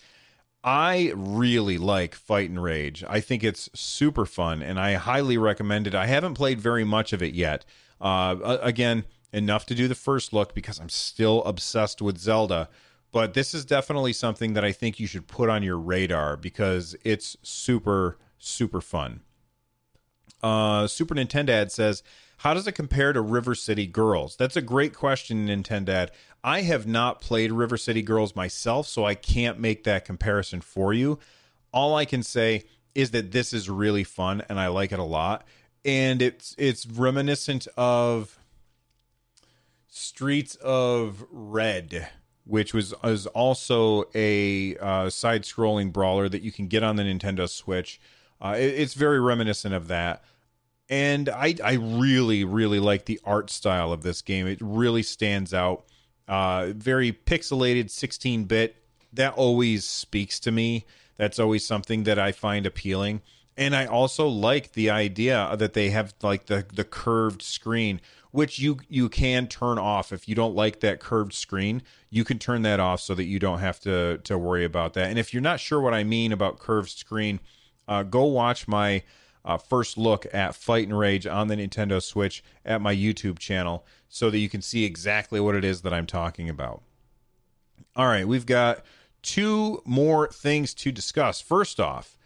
I 0.64 1.12
really 1.16 1.78
like 1.78 2.16
Fight'N 2.16 2.62
Rage. 2.62 3.04
I 3.10 3.20
think 3.20 3.44
it's 3.44 3.70
super 3.74 4.26
fun 4.26 4.62
and 4.62 4.80
I 4.80 4.94
highly 4.94 5.38
recommend 5.38 5.88
it. 5.88 5.96
I 5.96 6.06
haven't 6.06 6.36
played 6.36 6.62
very 6.62 6.86
much 6.86 7.12
of 7.12 7.22
it 7.22 7.34
yet. 7.34 7.66
Uh, 8.00 8.58
again, 8.62 9.04
enough 9.34 9.66
to 9.66 9.76
do 9.76 9.88
the 9.88 9.96
first 9.96 10.32
look 10.32 10.54
because 10.54 10.80
I'm 10.80 10.90
still 10.90 11.44
obsessed 11.44 12.02
with 12.02 12.18
Zelda. 12.18 12.70
But 13.14 13.36
this 13.36 13.54
is 13.54 13.64
definitely 13.64 14.12
something 14.12 14.54
that 14.54 14.66
I 14.66 14.72
think 14.72 15.00
you 15.00 15.06
should 15.06 15.28
put 15.28 15.48
on 15.48 15.62
your 15.62 15.78
radar 15.78 16.36
because 16.36 16.96
it's 17.06 17.38
super, 17.44 18.18
super 18.40 18.82
fun. 18.82 19.22
Uh, 20.42 20.88
Super 20.88 21.16
Nintendad 21.16 21.72
says, 21.72 22.02
How 22.38 22.56
does 22.56 22.68
it 22.68 22.74
compare 22.74 23.14
to 23.14 23.22
River 23.22 23.54
City 23.56 23.86
Girls? 23.86 24.36
That's 24.36 24.58
a 24.58 24.62
great 24.62 24.96
question, 24.96 25.48
Nintendad. 25.48 26.10
I 26.44 26.62
have 26.64 26.88
not 26.88 27.22
played 27.22 27.52
River 27.52 27.78
City 27.78 28.02
Girls 28.02 28.36
myself, 28.36 28.88
so 28.88 29.06
I 29.06 29.14
can't 29.16 29.60
make 29.60 29.84
that 29.84 30.06
comparison 30.06 30.60
for 30.60 30.92
you. 30.92 31.20
All 31.72 31.96
I 31.96 32.06
can 32.06 32.24
say 32.24 32.64
is 32.96 33.12
that 33.12 33.32
this 33.32 33.54
is 33.54 33.70
really 33.70 34.04
fun 34.04 34.44
and 34.50 34.60
I 34.60 34.68
like 34.68 34.92
it 34.92 35.00
a 35.00 35.04
lot. 35.04 35.46
And 35.86 36.22
it's 36.22 36.56
it's 36.58 36.86
reminiscent 36.86 37.68
of 37.78 38.40
Streets 39.88 40.56
of 40.56 41.26
Red, 41.30 42.10
which 42.46 42.74
was 42.74 42.94
is 43.04 43.28
also 43.28 44.06
a 44.14 44.78
uh, 44.78 45.10
side-scrolling 45.10 45.92
brawler 45.92 46.28
that 46.30 46.42
you 46.42 46.52
can 46.52 46.68
get 46.68 46.84
on 46.84 46.96
the 46.96 47.04
Nintendo 47.04 47.48
Switch. 47.50 48.00
Uh, 48.42 48.56
it, 48.58 48.74
it's 48.80 48.94
very 48.94 49.20
reminiscent 49.20 49.74
of 49.74 49.88
that 49.88 50.24
and 50.90 51.30
I 51.30 51.56
I 51.64 51.74
really 51.74 52.44
really 52.44 52.80
like 52.80 53.06
the 53.06 53.20
art 53.24 53.50
style 53.50 53.92
of 53.92 54.04
this 54.04 54.22
game. 54.22 54.48
It 54.48 54.60
really 54.62 55.04
stands 55.04 55.54
out. 55.54 55.86
Uh, 56.28 56.68
very 56.76 57.12
pixelated, 57.12 57.90
16 57.90 58.46
bit. 58.46 58.76
That 59.12 59.34
always 59.34 59.86
speaks 59.86 60.40
to 60.42 60.52
me. 60.52 60.86
That's 61.18 61.40
always 61.40 61.66
something 61.66 62.04
that 62.04 62.18
I 62.18 62.32
find 62.32 62.66
appealing. 62.66 63.22
And 63.56 63.76
I 63.76 63.86
also 63.86 64.28
like 64.28 64.74
the 64.74 64.90
idea 64.90 65.56
that 65.58 65.74
they 65.74 65.90
have 65.90 66.14
like 66.22 66.48
the 66.48 66.66
the 66.74 66.84
curved 66.84 67.42
screen, 67.42 68.02
which 68.34 68.58
you 68.58 68.80
you 68.90 69.10
can 69.10 69.46
turn 69.46 69.78
off 69.78 70.12
if 70.12 70.28
you 70.28 70.34
don't 70.34 70.56
like 70.56 70.80
that 70.80 71.00
curved 71.00 71.34
screen. 71.34 71.84
You 72.10 72.24
can 72.24 72.40
turn 72.40 72.64
that 72.64 72.80
off 72.80 73.00
so 73.00 73.14
that 73.14 73.26
you 73.26 73.38
don't 73.38 73.60
have 73.60 73.80
to 73.82 74.18
to 74.24 74.38
worry 74.40 74.66
about 74.66 74.94
that. 74.96 75.10
And 75.10 75.20
if 75.20 75.34
you're 75.34 75.42
not 75.42 75.60
sure 75.60 75.80
what 75.80 75.94
I 75.94 76.04
mean 76.04 76.32
about 76.32 76.58
curved 76.58 76.90
screen, 76.90 77.40
uh, 77.88 78.02
go 78.02 78.24
watch 78.24 78.68
my 78.68 79.04
uh, 79.46 79.58
first 79.58 80.00
look 80.00 80.26
at 80.34 80.54
Fight'N 80.54 80.98
Rage 80.98 81.28
on 81.28 81.48
the 81.48 81.56
Nintendo 81.56 82.02
Switch 82.02 82.44
at 82.66 82.82
my 82.82 82.96
YouTube 82.96 83.38
channel 83.38 83.86
so 84.10 84.32
that 84.32 84.40
you 84.40 84.50
can 84.50 84.64
see 84.64 84.84
exactly 84.84 85.40
what 85.40 85.54
it 85.54 85.64
is 85.64 85.84
that 85.84 85.94
I'm 85.94 86.08
talking 86.08 86.50
about. 86.50 86.82
All 87.96 88.08
right, 88.08 88.28
we've 88.28 88.48
got 88.48 88.84
two 89.22 89.84
more 89.86 90.28
things 90.30 90.74
to 90.74 90.92
discuss. 90.92 91.40
First 91.40 91.80
off, 91.80 92.18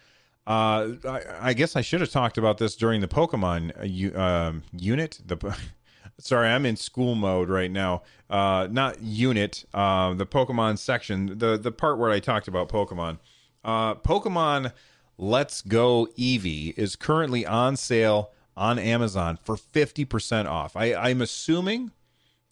uh, 0.46 0.92
I, 1.04 1.20
I, 1.40 1.52
guess 1.52 1.76
I 1.76 1.82
should 1.82 2.00
have 2.00 2.10
talked 2.10 2.38
about 2.38 2.56
this 2.56 2.76
during 2.76 3.02
the 3.02 3.08
Pokemon 3.08 4.14
uh, 4.16 4.18
um, 4.18 4.62
unit. 4.72 5.20
The 5.26 5.36
sorry, 6.18 6.48
I'm 6.48 6.66
in 6.66 6.76
school 6.76 7.14
mode 7.14 7.48
right 7.48 7.70
now. 7.70 8.02
Uh, 8.28 8.68
not 8.70 9.02
unit, 9.02 9.64
uh, 9.72 10.14
the 10.14 10.26
Pokemon 10.26 10.78
section, 10.78 11.38
the 11.38 11.56
the 11.56 11.72
part 11.72 11.98
where 11.98 12.10
I 12.10 12.20
talked 12.20 12.48
about 12.48 12.68
Pokemon. 12.68 13.18
Uh, 13.64 13.94
Pokemon 13.94 14.72
Let's 15.16 15.62
Go 15.62 16.08
Eevee 16.16 16.74
is 16.76 16.94
currently 16.94 17.44
on 17.44 17.76
sale 17.76 18.30
on 18.56 18.78
Amazon 18.78 19.38
for 19.42 19.56
50% 19.56 20.46
off. 20.46 20.76
I, 20.76 20.94
I'm 20.94 21.20
assuming 21.22 21.92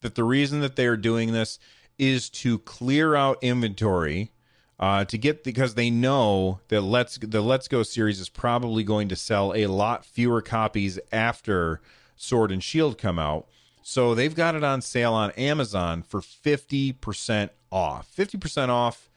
that 0.01 0.15
the 0.15 0.23
reason 0.23 0.61
that 0.61 0.75
they 0.75 0.85
are 0.85 0.97
doing 0.97 1.33
this 1.33 1.59
is 1.97 2.29
to 2.29 2.59
clear 2.59 3.15
out 3.15 3.37
inventory 3.41 4.31
uh, 4.79 5.05
to 5.05 5.17
get 5.17 5.43
because 5.43 5.73
they 5.73 5.89
know 5.89 6.59
that 6.67 6.81
Let's 6.81 7.17
the 7.17 7.41
Let's 7.41 7.67
Go 7.67 7.83
series 7.83 8.19
is 8.19 8.29
probably 8.29 8.83
going 8.83 9.09
to 9.09 9.15
sell 9.15 9.53
a 9.55 9.67
lot 9.67 10.05
fewer 10.05 10.41
copies 10.41 10.99
after 11.11 11.81
Sword 12.15 12.51
and 12.51 12.63
Shield 12.63 12.97
come 12.97 13.17
out. 13.17 13.47
So 13.89 14.13
they've 14.13 14.35
got 14.35 14.53
it 14.53 14.65
on 14.65 14.81
sale 14.81 15.13
on 15.13 15.31
Amazon 15.31 16.01
for 16.01 16.19
50% 16.19 17.49
off. 17.71 18.13
50% 18.13 18.67
off 18.67 19.09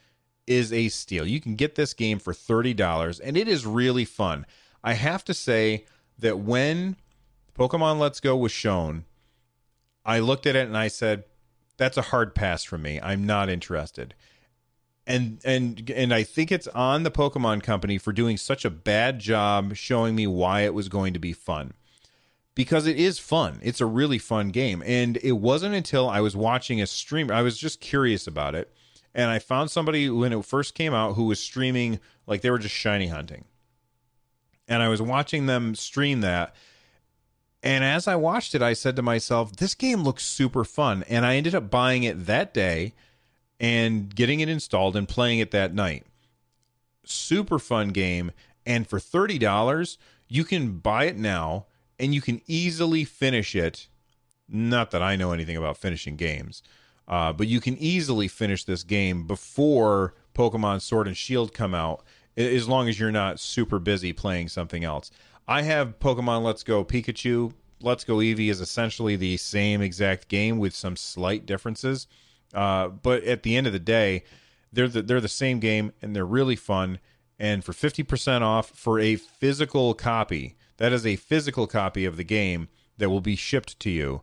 is 0.47 0.73
a 0.73 0.89
steal. 0.91 1.27
You 1.27 1.41
can 1.41 1.57
get 1.57 1.75
this 1.75 1.93
game 1.93 2.21
for 2.21 2.33
$30 2.33 3.21
and 3.25 3.37
it 3.37 3.49
is 3.49 3.67
really 3.67 4.05
fun. 4.05 4.47
I 4.85 4.93
have 4.93 5.25
to 5.25 5.35
say 5.35 5.87
that 6.21 6.39
when 6.39 6.95
Pokemon 7.59 7.99
Let's 7.99 8.21
Go 8.21 8.37
was 8.37 8.53
shown, 8.53 9.07
I 10.07 10.21
looked 10.21 10.47
at 10.47 10.55
it 10.55 10.69
and 10.69 10.79
I 10.79 10.87
said, 10.87 11.25
that's 11.77 11.97
a 11.97 12.03
hard 12.03 12.37
pass 12.37 12.63
for 12.63 12.79
me. 12.79 13.01
I'm 13.03 13.27
not 13.27 13.49
interested. 13.49 14.15
And 15.05 15.41
and 15.45 15.91
and 15.91 16.15
I 16.15 16.23
think 16.23 16.53
it's 16.53 16.69
on 16.69 17.03
the 17.03 17.11
Pokemon 17.11 17.65
company 17.65 17.99
for 17.99 18.13
doing 18.13 18.37
such 18.37 18.65
a 18.65 18.71
bad 18.71 19.19
job 19.19 19.75
showing 19.75 20.15
me 20.15 20.29
why 20.29 20.61
it 20.61 20.75
was 20.75 20.89
going 20.89 21.13
to 21.13 21.19
be 21.19 21.33
fun. 21.33 21.73
Because 22.55 22.87
it 22.87 22.99
is 22.99 23.19
fun. 23.19 23.61
It's 23.63 23.81
a 23.81 23.87
really 23.87 24.19
fun 24.19 24.51
game. 24.51 24.83
And 24.85 25.19
it 25.23 25.33
wasn't 25.33 25.75
until 25.75 26.09
I 26.09 26.21
was 26.21 26.37
watching 26.37 26.81
a 26.81 26.87
stream, 26.87 27.31
I 27.31 27.43
was 27.43 27.57
just 27.57 27.81
curious 27.81 28.27
about 28.27 28.55
it 28.55 28.73
and 29.15 29.31
I 29.31 29.39
found 29.39 29.71
somebody 29.71 30.09
when 30.09 30.33
it 30.33 30.45
first 30.45 30.75
came 30.75 30.95
out 30.95 31.15
who 31.15 31.25
was 31.25 31.41
streaming 31.41 32.01
like 32.27 32.43
they 32.43 32.51
were 32.51 32.59
just 32.59 32.75
shiny 32.75 33.09
hunting. 33.09 33.45
And 34.69 34.83
I 34.83 34.89
was 34.89 35.03
watching 35.03 35.47
them 35.47 35.75
stream 35.75 36.21
that. 36.21 36.55
And 37.63 37.83
as 37.83 38.07
I 38.07 38.15
watched 38.17 38.55
it, 38.55 38.63
I 38.63 38.73
said 38.73 38.97
to 38.97 39.03
myself, 39.03 39.57
this 39.57 39.75
game 39.75 40.03
looks 40.03 40.25
super 40.25 40.65
fun. 40.65 41.05
And 41.09 41.27
I 41.27 41.37
ended 41.37 41.55
up 41.55 41.71
buying 41.71 42.05
it 42.05 42.27
that 42.27 42.55
day 42.55 42.95
and 43.59 44.15
getting 44.15 44.41
it 44.41 44.49
installed 44.49 44.97
and 44.97 45.09
playing 45.09 45.41
it 45.41 45.51
that 45.51 45.75
night. 45.75 46.07
Super 47.05 47.59
fun 47.59 47.89
game. 47.89 48.31
And 48.65 48.87
for 48.87 49.01
$30, 49.01 49.97
you 50.29 50.45
can 50.45 50.79
buy 50.79 51.05
it 51.05 51.19
now 51.19 51.67
and 52.01 52.15
you 52.15 52.21
can 52.21 52.41
easily 52.47 53.05
finish 53.05 53.55
it. 53.55 53.87
Not 54.49 54.91
that 54.91 55.03
I 55.03 55.15
know 55.15 55.31
anything 55.31 55.57
about 55.57 55.77
finishing 55.77 56.17
games 56.17 56.63
uh, 57.11 57.33
but 57.33 57.49
you 57.49 57.61
can 57.61 57.77
easily 57.79 58.29
finish 58.29 58.65
this 58.65 58.85
game 58.85 59.27
before 59.27 60.15
Pokemon 60.33 60.81
Sword 60.81 61.09
and 61.09 61.17
Shield 61.17 61.53
come 61.53 61.75
out, 61.75 62.05
as 62.37 62.69
long 62.69 62.89
as 62.89 63.01
you're 63.01 63.11
not 63.11 63.41
super 63.41 63.81
busy 63.81 64.13
playing 64.13 64.49
something 64.49 64.85
else. 64.85 65.11
I 65.49 65.63
have 65.63 65.99
Pokemon 65.99 66.45
Let's 66.45 66.63
Go 66.63 66.85
Pikachu. 66.85 67.53
Let's 67.83 68.05
Go 68.05 68.17
Eevee 68.17 68.49
is 68.49 68.61
essentially 68.61 69.17
the 69.17 69.37
same 69.39 69.83
exact 69.83 70.29
game 70.29 70.59
with 70.59 70.73
some 70.73 70.95
slight 70.95 71.47
differences. 71.47 72.07
Uh, 72.55 72.89
but 72.89 73.25
at 73.25 73.43
the 73.43 73.57
end 73.57 73.67
of 73.67 73.73
the 73.73 73.81
day, 73.81 74.23
they're 74.73 74.87
the, 74.87 75.03
they're 75.03 75.21
the 75.21 75.29
same 75.29 75.59
game 75.59 75.93
and 76.01 76.15
they're 76.15 76.25
really 76.25 76.57
fun. 76.57 77.01
And 77.41 77.65
for 77.65 77.73
50% 77.73 78.43
off 78.43 78.71
for 78.71 79.01
a 79.01 79.17
physical 79.17 79.95
copy, 79.95 80.57
that 80.81 80.93
is 80.93 81.07
a 81.07 81.15
physical 81.15 81.69
copy 81.69 82.05
of 82.05 82.17
the 82.17 82.25
game 82.25 82.69
that 82.99 83.11
will 83.11 83.21
be 83.21 83.37
shipped 83.37 83.79
to 83.79 83.91
you 83.91 84.23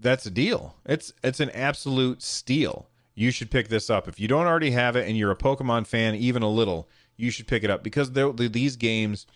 that's 0.00 0.26
a 0.26 0.30
deal. 0.30 0.76
It's 0.86 1.12
it's 1.22 1.40
an 1.40 1.50
absolute 1.50 2.22
steal. 2.22 2.88
You 3.14 3.30
should 3.30 3.50
pick 3.50 3.68
this 3.68 3.90
up 3.90 4.08
if 4.08 4.18
you 4.18 4.28
don't 4.28 4.46
already 4.46 4.70
have 4.70 4.96
it 4.96 5.06
and 5.06 5.16
you're 5.16 5.30
a 5.30 5.36
Pokemon 5.36 5.86
fan, 5.86 6.14
even 6.14 6.42
a 6.42 6.48
little. 6.48 6.88
You 7.16 7.30
should 7.30 7.46
pick 7.46 7.62
it 7.62 7.70
up 7.70 7.82
because 7.82 8.12
these 8.12 8.76
games 8.76 9.26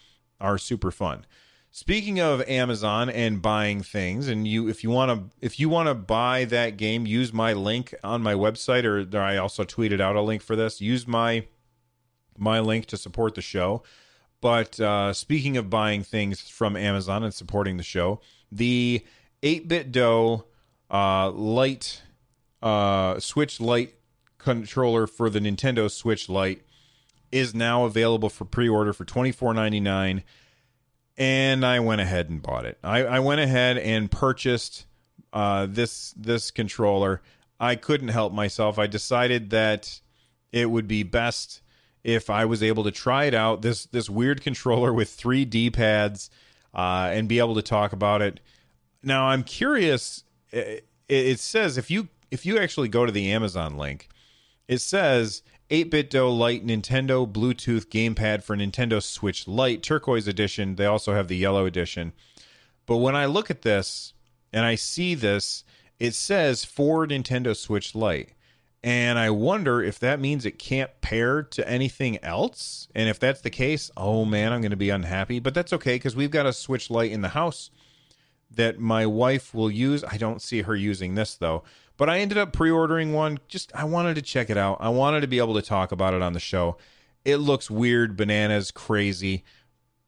are 0.41 0.57
super 0.57 0.91
fun. 0.91 1.27
Speaking 1.71 2.21
of 2.21 2.41
Amazon 2.49 3.11
and 3.11 3.43
buying 3.43 3.83
things, 3.83 4.29
and 4.29 4.49
you 4.49 4.69
if 4.69 4.83
you 4.83 4.91
want 4.91 5.11
to 5.11 5.37
if 5.45 5.61
you 5.61 5.69
want 5.69 5.89
to 5.89 5.95
buy 5.95 6.45
that 6.47 6.77
game, 6.77 7.05
use 7.05 7.33
my 7.33 7.53
link 7.53 7.95
on 8.03 8.23
my 8.23 8.35
website, 8.35 8.85
or 8.85 9.19
I 9.19 9.37
also 9.37 9.65
tweeted 9.65 10.01
out 10.01 10.17
a 10.17 10.23
link 10.23 10.41
for 10.41 10.57
this. 10.57 10.81
Use 10.81 11.07
my 11.07 11.47
my 12.39 12.61
link 12.61 12.87
to 12.87 12.97
support 12.97 13.35
the 13.35 13.43
show 13.43 13.83
But 14.45 14.79
uh, 14.79 15.15
speaking 15.15 15.57
of 15.57 15.71
buying 15.71 16.03
things 16.03 16.43
from 16.51 16.77
Amazon 16.77 17.25
and 17.25 17.33
supporting 17.33 17.79
the 17.79 17.83
show, 17.83 18.21
the 18.53 19.03
8BitDo 19.43 20.45
uh, 20.91 21.31
light 21.31 22.03
uh, 22.63 23.19
Switch 23.21 23.59
Lite 23.59 23.95
controller 24.37 25.07
for 25.07 25.31
the 25.31 25.41
Nintendo 25.41 25.91
Switch 25.91 26.29
Lite 26.29 26.61
is 27.33 27.55
now 27.55 27.87
available 27.87 28.29
for 28.29 28.45
pre 28.45 28.69
order 28.69 28.93
for 28.93 29.07
twenty 29.07 29.33
four 29.33 29.55
ninety 29.55 29.81
nine, 29.81 30.23
and 31.17 31.65
I 31.65 31.81
went 31.81 32.03
ahead 32.03 32.29
and 32.29 32.43
bought 32.43 32.67
it. 32.67 32.77
I, 32.85 33.03
I 33.03 33.21
went 33.21 33.41
ahead 33.41 33.79
and 33.79 34.11
purchased 34.11 34.85
uh, 35.33 35.69
this 35.71 36.13
this 36.19 36.51
controller. 36.51 37.23
I 37.59 37.77
couldn't 37.77 38.09
help 38.09 38.35
myself. 38.35 38.79
I 38.79 38.89
decided 38.89 39.49
that 39.51 40.01
it 40.53 40.71
would 40.71 40.87
be 40.87 41.03
best 41.03 41.63
if 42.05 42.29
I 42.29 42.45
was 42.45 42.63
able 42.63 42.85
to 42.85 42.91
try 42.91 43.25
it 43.25 43.35
out 43.35 43.63
this 43.63 43.87
this 43.87 44.09
weird 44.09 44.43
controller 44.43 44.93
with 44.93 45.11
three 45.11 45.45
D 45.45 45.71
pads 45.71 46.31
uh, 46.75 47.11
and 47.13 47.29
be 47.29 47.39
able 47.39 47.55
to 47.55 47.63
talk 47.63 47.93
about 47.93 48.23
it. 48.23 48.41
Now 49.03 49.27
I'm 49.27 49.43
curious. 49.43 50.23
It, 50.51 50.87
it 51.09 51.41
says 51.41 51.77
if 51.79 51.91
you 51.91 52.09
if 52.31 52.47
you 52.47 52.59
actually 52.59 52.89
go 52.89 53.07
to 53.07 53.13
the 53.13 53.33
Amazon 53.33 53.77
link, 53.77 54.09
it 54.69 54.79
says 54.79 55.43
8BitDo 55.71 56.37
Lite 56.37 56.67
Nintendo 56.67 57.31
Bluetooth 57.31 57.87
gamepad 57.87 58.43
for 58.43 58.57
Nintendo 58.57 59.03
Switch 59.03 59.49
Lite 59.49 59.83
turquoise 59.83 60.29
edition. 60.29 60.77
They 60.77 60.87
also 60.87 61.15
have 61.15 61.29
the 61.29 61.37
yellow 61.37 61.65
edition. 61.65 62.13
But 62.87 62.99
when 62.99 63.17
I 63.17 63.27
look 63.27 63.51
at 63.51 63.63
this 63.63 64.13
and 64.53 64.67
I 64.67 64.75
see 64.75 65.15
this, 65.15 65.65
it 65.99 66.15
says 66.15 66.65
for 66.65 67.07
Nintendo 67.07 67.57
Switch 67.57 67.95
Lite. 67.95 68.34
And 68.85 69.19
I 69.19 69.31
wonder 69.31 69.83
if 69.83 69.99
that 70.01 70.21
means 70.21 70.45
it 70.45 70.59
can't 70.59 70.91
pair 71.01 71.43
to 71.43 71.67
anything 71.67 72.23
else. 72.23 72.87
And 72.95 73.09
if 73.09 73.19
that's 73.19 73.41
the 73.41 73.49
case, 73.49 73.91
oh 73.97 74.27
man, 74.27 74.53
I'm 74.53 74.61
going 74.61 74.73
to 74.73 74.77
be 74.77 74.91
unhappy. 74.91 75.41
But 75.41 75.55
that's 75.55 75.73
okay 75.73 75.95
because 75.95 76.15
we've 76.15 76.31
got 76.31 76.45
a 76.45 76.53
Switch 76.53 76.91
Lite 76.91 77.11
in 77.11 77.23
the 77.23 77.31
house 77.31 77.71
that 78.51 78.79
my 78.79 79.07
wife 79.07 79.55
will 79.55 79.71
use. 79.71 80.05
I 80.05 80.19
don't 80.19 80.43
see 80.43 80.61
her 80.63 80.77
using 80.77 81.15
this 81.15 81.35
though. 81.35 81.65
But 81.97 82.11
I 82.11 82.19
ended 82.19 82.37
up 82.37 82.53
pre-ordering 82.53 83.15
one. 83.15 83.39
Just 83.49 83.75
I 83.75 83.85
wanted 83.85 84.17
to 84.17 84.23
check 84.23 84.51
it 84.51 84.59
out. 84.59 84.77
I 84.81 84.91
wanted 84.91 85.23
to 85.23 85.29
be 85.29 85.39
able 85.39 85.55
to 85.55 85.63
talk 85.63 85.91
about 85.91 86.13
it 86.13 86.21
on 86.21 86.35
the 86.35 86.41
show. 86.41 86.77
It 87.25 87.39
looks 87.39 87.71
weird, 87.71 88.19
bananas, 88.19 88.71
crazy. 88.71 89.45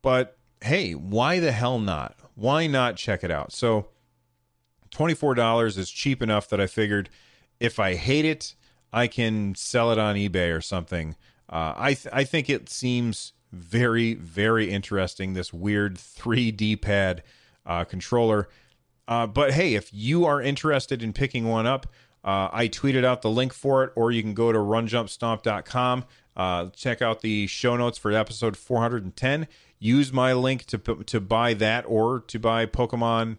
But 0.03 0.37
hey, 0.61 0.93
why 0.93 1.41
the 1.41 1.53
hell 1.53 1.79
not? 1.79 2.15
Why 2.35 2.67
not 2.67 2.97
check 2.97 3.25
it 3.25 3.31
out? 3.31 3.53
So 3.53 3.89
$24 4.91 5.79
is 5.79 5.91
cheap 5.91 6.21
enough 6.21 6.47
that 6.51 6.61
I 6.61 6.67
figured 6.67 7.09
if 7.59 7.81
I 7.81 7.95
hate 7.95 8.27
it, 8.27 8.55
I 8.97 9.09
can 9.09 9.55
sell 9.55 9.93
it 9.93 9.99
on 9.99 10.17
eBay 10.17 10.57
or 10.57 10.63
something. 10.63 11.17
Uh, 11.51 11.75
I 11.77 11.95
th- 11.95 12.13
I 12.15 12.25
think 12.25 12.49
it 12.49 12.71
seems 12.71 13.35
very 13.53 14.15
very 14.15 14.71
interesting. 14.71 15.35
This 15.35 15.53
weird 15.53 15.97
3D 15.97 16.81
pad 16.81 17.23
uh, 17.67 17.85
controller. 17.85 18.49
Uh, 19.07 19.27
but 19.27 19.53
hey, 19.53 19.75
if 19.75 19.93
you 19.93 20.25
are 20.25 20.41
interested 20.41 21.03
in 21.03 21.13
picking 21.13 21.47
one 21.47 21.67
up, 21.67 21.87
uh, 22.25 22.49
I 22.51 22.69
tweeted 22.69 23.05
out 23.05 23.21
the 23.21 23.31
link 23.31 23.53
for 23.53 23.85
it, 23.85 23.93
or 23.95 24.11
you 24.11 24.23
can 24.23 24.35
go 24.35 24.51
to 24.51 24.59
runjumpstomp.com. 24.59 26.05
Uh, 26.35 26.67
check 26.71 27.03
out 27.03 27.21
the 27.21 27.47
show 27.47 27.77
notes 27.77 27.99
for 27.99 28.11
episode 28.13 28.57
410. 28.57 29.47
Use 29.79 30.11
my 30.11 30.33
link 30.33 30.65
to 30.67 30.79
to 30.79 31.21
buy 31.21 31.53
that 31.53 31.85
or 31.87 32.21
to 32.21 32.39
buy 32.39 32.65
Pokemon 32.65 33.37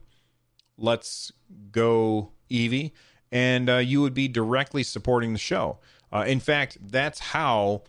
Let's 0.78 1.32
Go 1.72 2.32
Eevee, 2.52 2.92
and 3.32 3.70
uh, 3.70 3.78
you 3.78 4.02
would 4.02 4.14
be 4.14 4.28
directly 4.28 4.84
supporting 4.84 5.34
the 5.34 5.40
show. 5.40 5.80
Uh, 6.12 6.24
in 6.28 6.40
fact, 6.40 6.78
that's 6.82 7.20
how, 7.20 7.84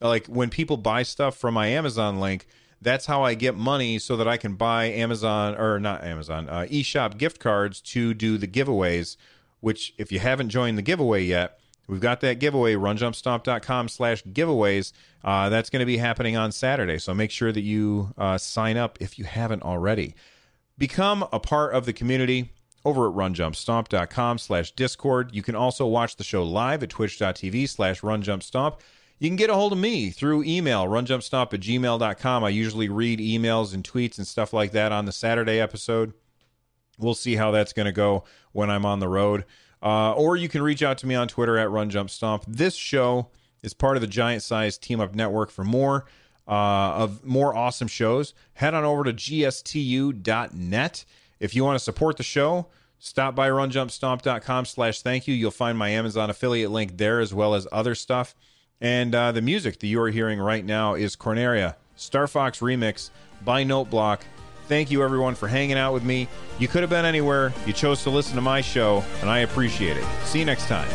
like, 0.00 0.26
when 0.26 0.50
people 0.50 0.76
buy 0.76 1.02
stuff 1.02 1.36
from 1.36 1.54
my 1.54 1.68
Amazon 1.68 2.18
link, 2.18 2.46
that's 2.82 3.06
how 3.06 3.22
I 3.22 3.34
get 3.34 3.54
money 3.54 3.98
so 3.98 4.16
that 4.16 4.26
I 4.26 4.36
can 4.36 4.54
buy 4.54 4.86
Amazon 4.86 5.54
or 5.56 5.78
not 5.78 6.02
Amazon 6.02 6.48
uh, 6.48 6.66
eShop 6.70 7.18
gift 7.18 7.38
cards 7.38 7.80
to 7.82 8.14
do 8.14 8.38
the 8.38 8.48
giveaways. 8.48 9.16
Which, 9.60 9.92
if 9.98 10.10
you 10.10 10.18
haven't 10.20 10.48
joined 10.48 10.78
the 10.78 10.82
giveaway 10.82 11.22
yet, 11.22 11.60
we've 11.86 12.00
got 12.00 12.20
that 12.22 12.38
giveaway 12.38 12.74
runjumpstomp.com 12.74 13.88
slash 13.88 14.24
giveaways. 14.24 14.92
Uh, 15.22 15.50
that's 15.50 15.68
going 15.68 15.80
to 15.80 15.86
be 15.86 15.98
happening 15.98 16.34
on 16.34 16.50
Saturday, 16.50 16.98
so 16.98 17.12
make 17.12 17.30
sure 17.30 17.52
that 17.52 17.60
you 17.60 18.14
uh, 18.16 18.38
sign 18.38 18.78
up 18.78 18.96
if 19.02 19.18
you 19.18 19.26
haven't 19.26 19.62
already. 19.62 20.14
Become 20.78 21.28
a 21.30 21.38
part 21.38 21.74
of 21.74 21.84
the 21.84 21.92
community 21.92 22.52
over 22.84 23.08
at 23.08 23.14
runjumpstomp.com 23.14 24.38
slash 24.38 24.72
discord. 24.72 25.34
You 25.34 25.42
can 25.42 25.54
also 25.54 25.86
watch 25.86 26.16
the 26.16 26.24
show 26.24 26.42
live 26.42 26.82
at 26.82 26.90
twitch.tv 26.90 27.68
slash 27.68 28.00
runjumpstomp. 28.00 28.78
You 29.18 29.28
can 29.28 29.36
get 29.36 29.50
a 29.50 29.54
hold 29.54 29.72
of 29.72 29.78
me 29.78 30.10
through 30.10 30.44
email, 30.44 30.86
runjumpstomp 30.86 31.52
at 31.52 31.60
gmail.com. 31.60 32.44
I 32.44 32.48
usually 32.48 32.88
read 32.88 33.18
emails 33.18 33.74
and 33.74 33.84
tweets 33.84 34.16
and 34.16 34.26
stuff 34.26 34.54
like 34.54 34.72
that 34.72 34.92
on 34.92 35.04
the 35.04 35.12
Saturday 35.12 35.60
episode. 35.60 36.14
We'll 36.98 37.14
see 37.14 37.36
how 37.36 37.50
that's 37.50 37.74
going 37.74 37.86
to 37.86 37.92
go 37.92 38.24
when 38.52 38.70
I'm 38.70 38.86
on 38.86 39.00
the 39.00 39.08
road. 39.08 39.44
Uh, 39.82 40.12
or 40.12 40.36
you 40.36 40.48
can 40.48 40.62
reach 40.62 40.82
out 40.82 40.98
to 40.98 41.06
me 41.06 41.14
on 41.14 41.28
Twitter 41.28 41.58
at 41.58 41.68
runjumpstomp. 41.68 42.44
This 42.46 42.74
show 42.74 43.28
is 43.62 43.74
part 43.74 43.96
of 43.96 44.00
the 44.00 44.06
Giant 44.06 44.42
Size 44.42 44.78
Team 44.78 45.00
Up 45.00 45.14
Network. 45.14 45.50
For 45.50 45.64
more 45.64 46.06
uh, 46.48 46.94
of 46.94 47.24
more 47.24 47.54
awesome 47.54 47.88
shows, 47.88 48.34
head 48.54 48.74
on 48.74 48.84
over 48.84 49.04
to 49.04 49.12
gstu.net. 49.12 51.04
If 51.40 51.56
you 51.56 51.64
want 51.64 51.76
to 51.76 51.84
support 51.84 52.18
the 52.18 52.22
show, 52.22 52.66
stop 52.98 53.34
by 53.34 53.48
runjumpstomp.com 53.48 54.66
slash 54.66 55.02
thank 55.02 55.26
you. 55.26 55.34
You'll 55.34 55.50
find 55.50 55.76
my 55.76 55.88
Amazon 55.88 56.30
affiliate 56.30 56.70
link 56.70 56.96
there 56.98 57.20
as 57.20 57.34
well 57.34 57.54
as 57.54 57.66
other 57.72 57.94
stuff. 57.94 58.34
And 58.80 59.14
uh, 59.14 59.32
the 59.32 59.42
music 59.42 59.80
that 59.80 59.86
you 59.86 60.00
are 60.00 60.10
hearing 60.10 60.38
right 60.38 60.64
now 60.64 60.94
is 60.94 61.16
Corneria, 61.16 61.76
Star 61.96 62.26
Fox 62.26 62.60
Remix 62.60 63.10
by 63.44 63.64
Noteblock. 63.64 64.20
Thank 64.68 64.90
you, 64.90 65.02
everyone, 65.02 65.34
for 65.34 65.48
hanging 65.48 65.76
out 65.76 65.92
with 65.92 66.04
me. 66.04 66.28
You 66.58 66.68
could 66.68 66.82
have 66.82 66.90
been 66.90 67.04
anywhere. 67.04 67.52
You 67.66 67.72
chose 67.72 68.04
to 68.04 68.10
listen 68.10 68.36
to 68.36 68.40
my 68.40 68.60
show, 68.60 69.02
and 69.20 69.28
I 69.28 69.40
appreciate 69.40 69.96
it. 69.96 70.04
See 70.24 70.38
you 70.38 70.44
next 70.44 70.68
time. 70.68 70.88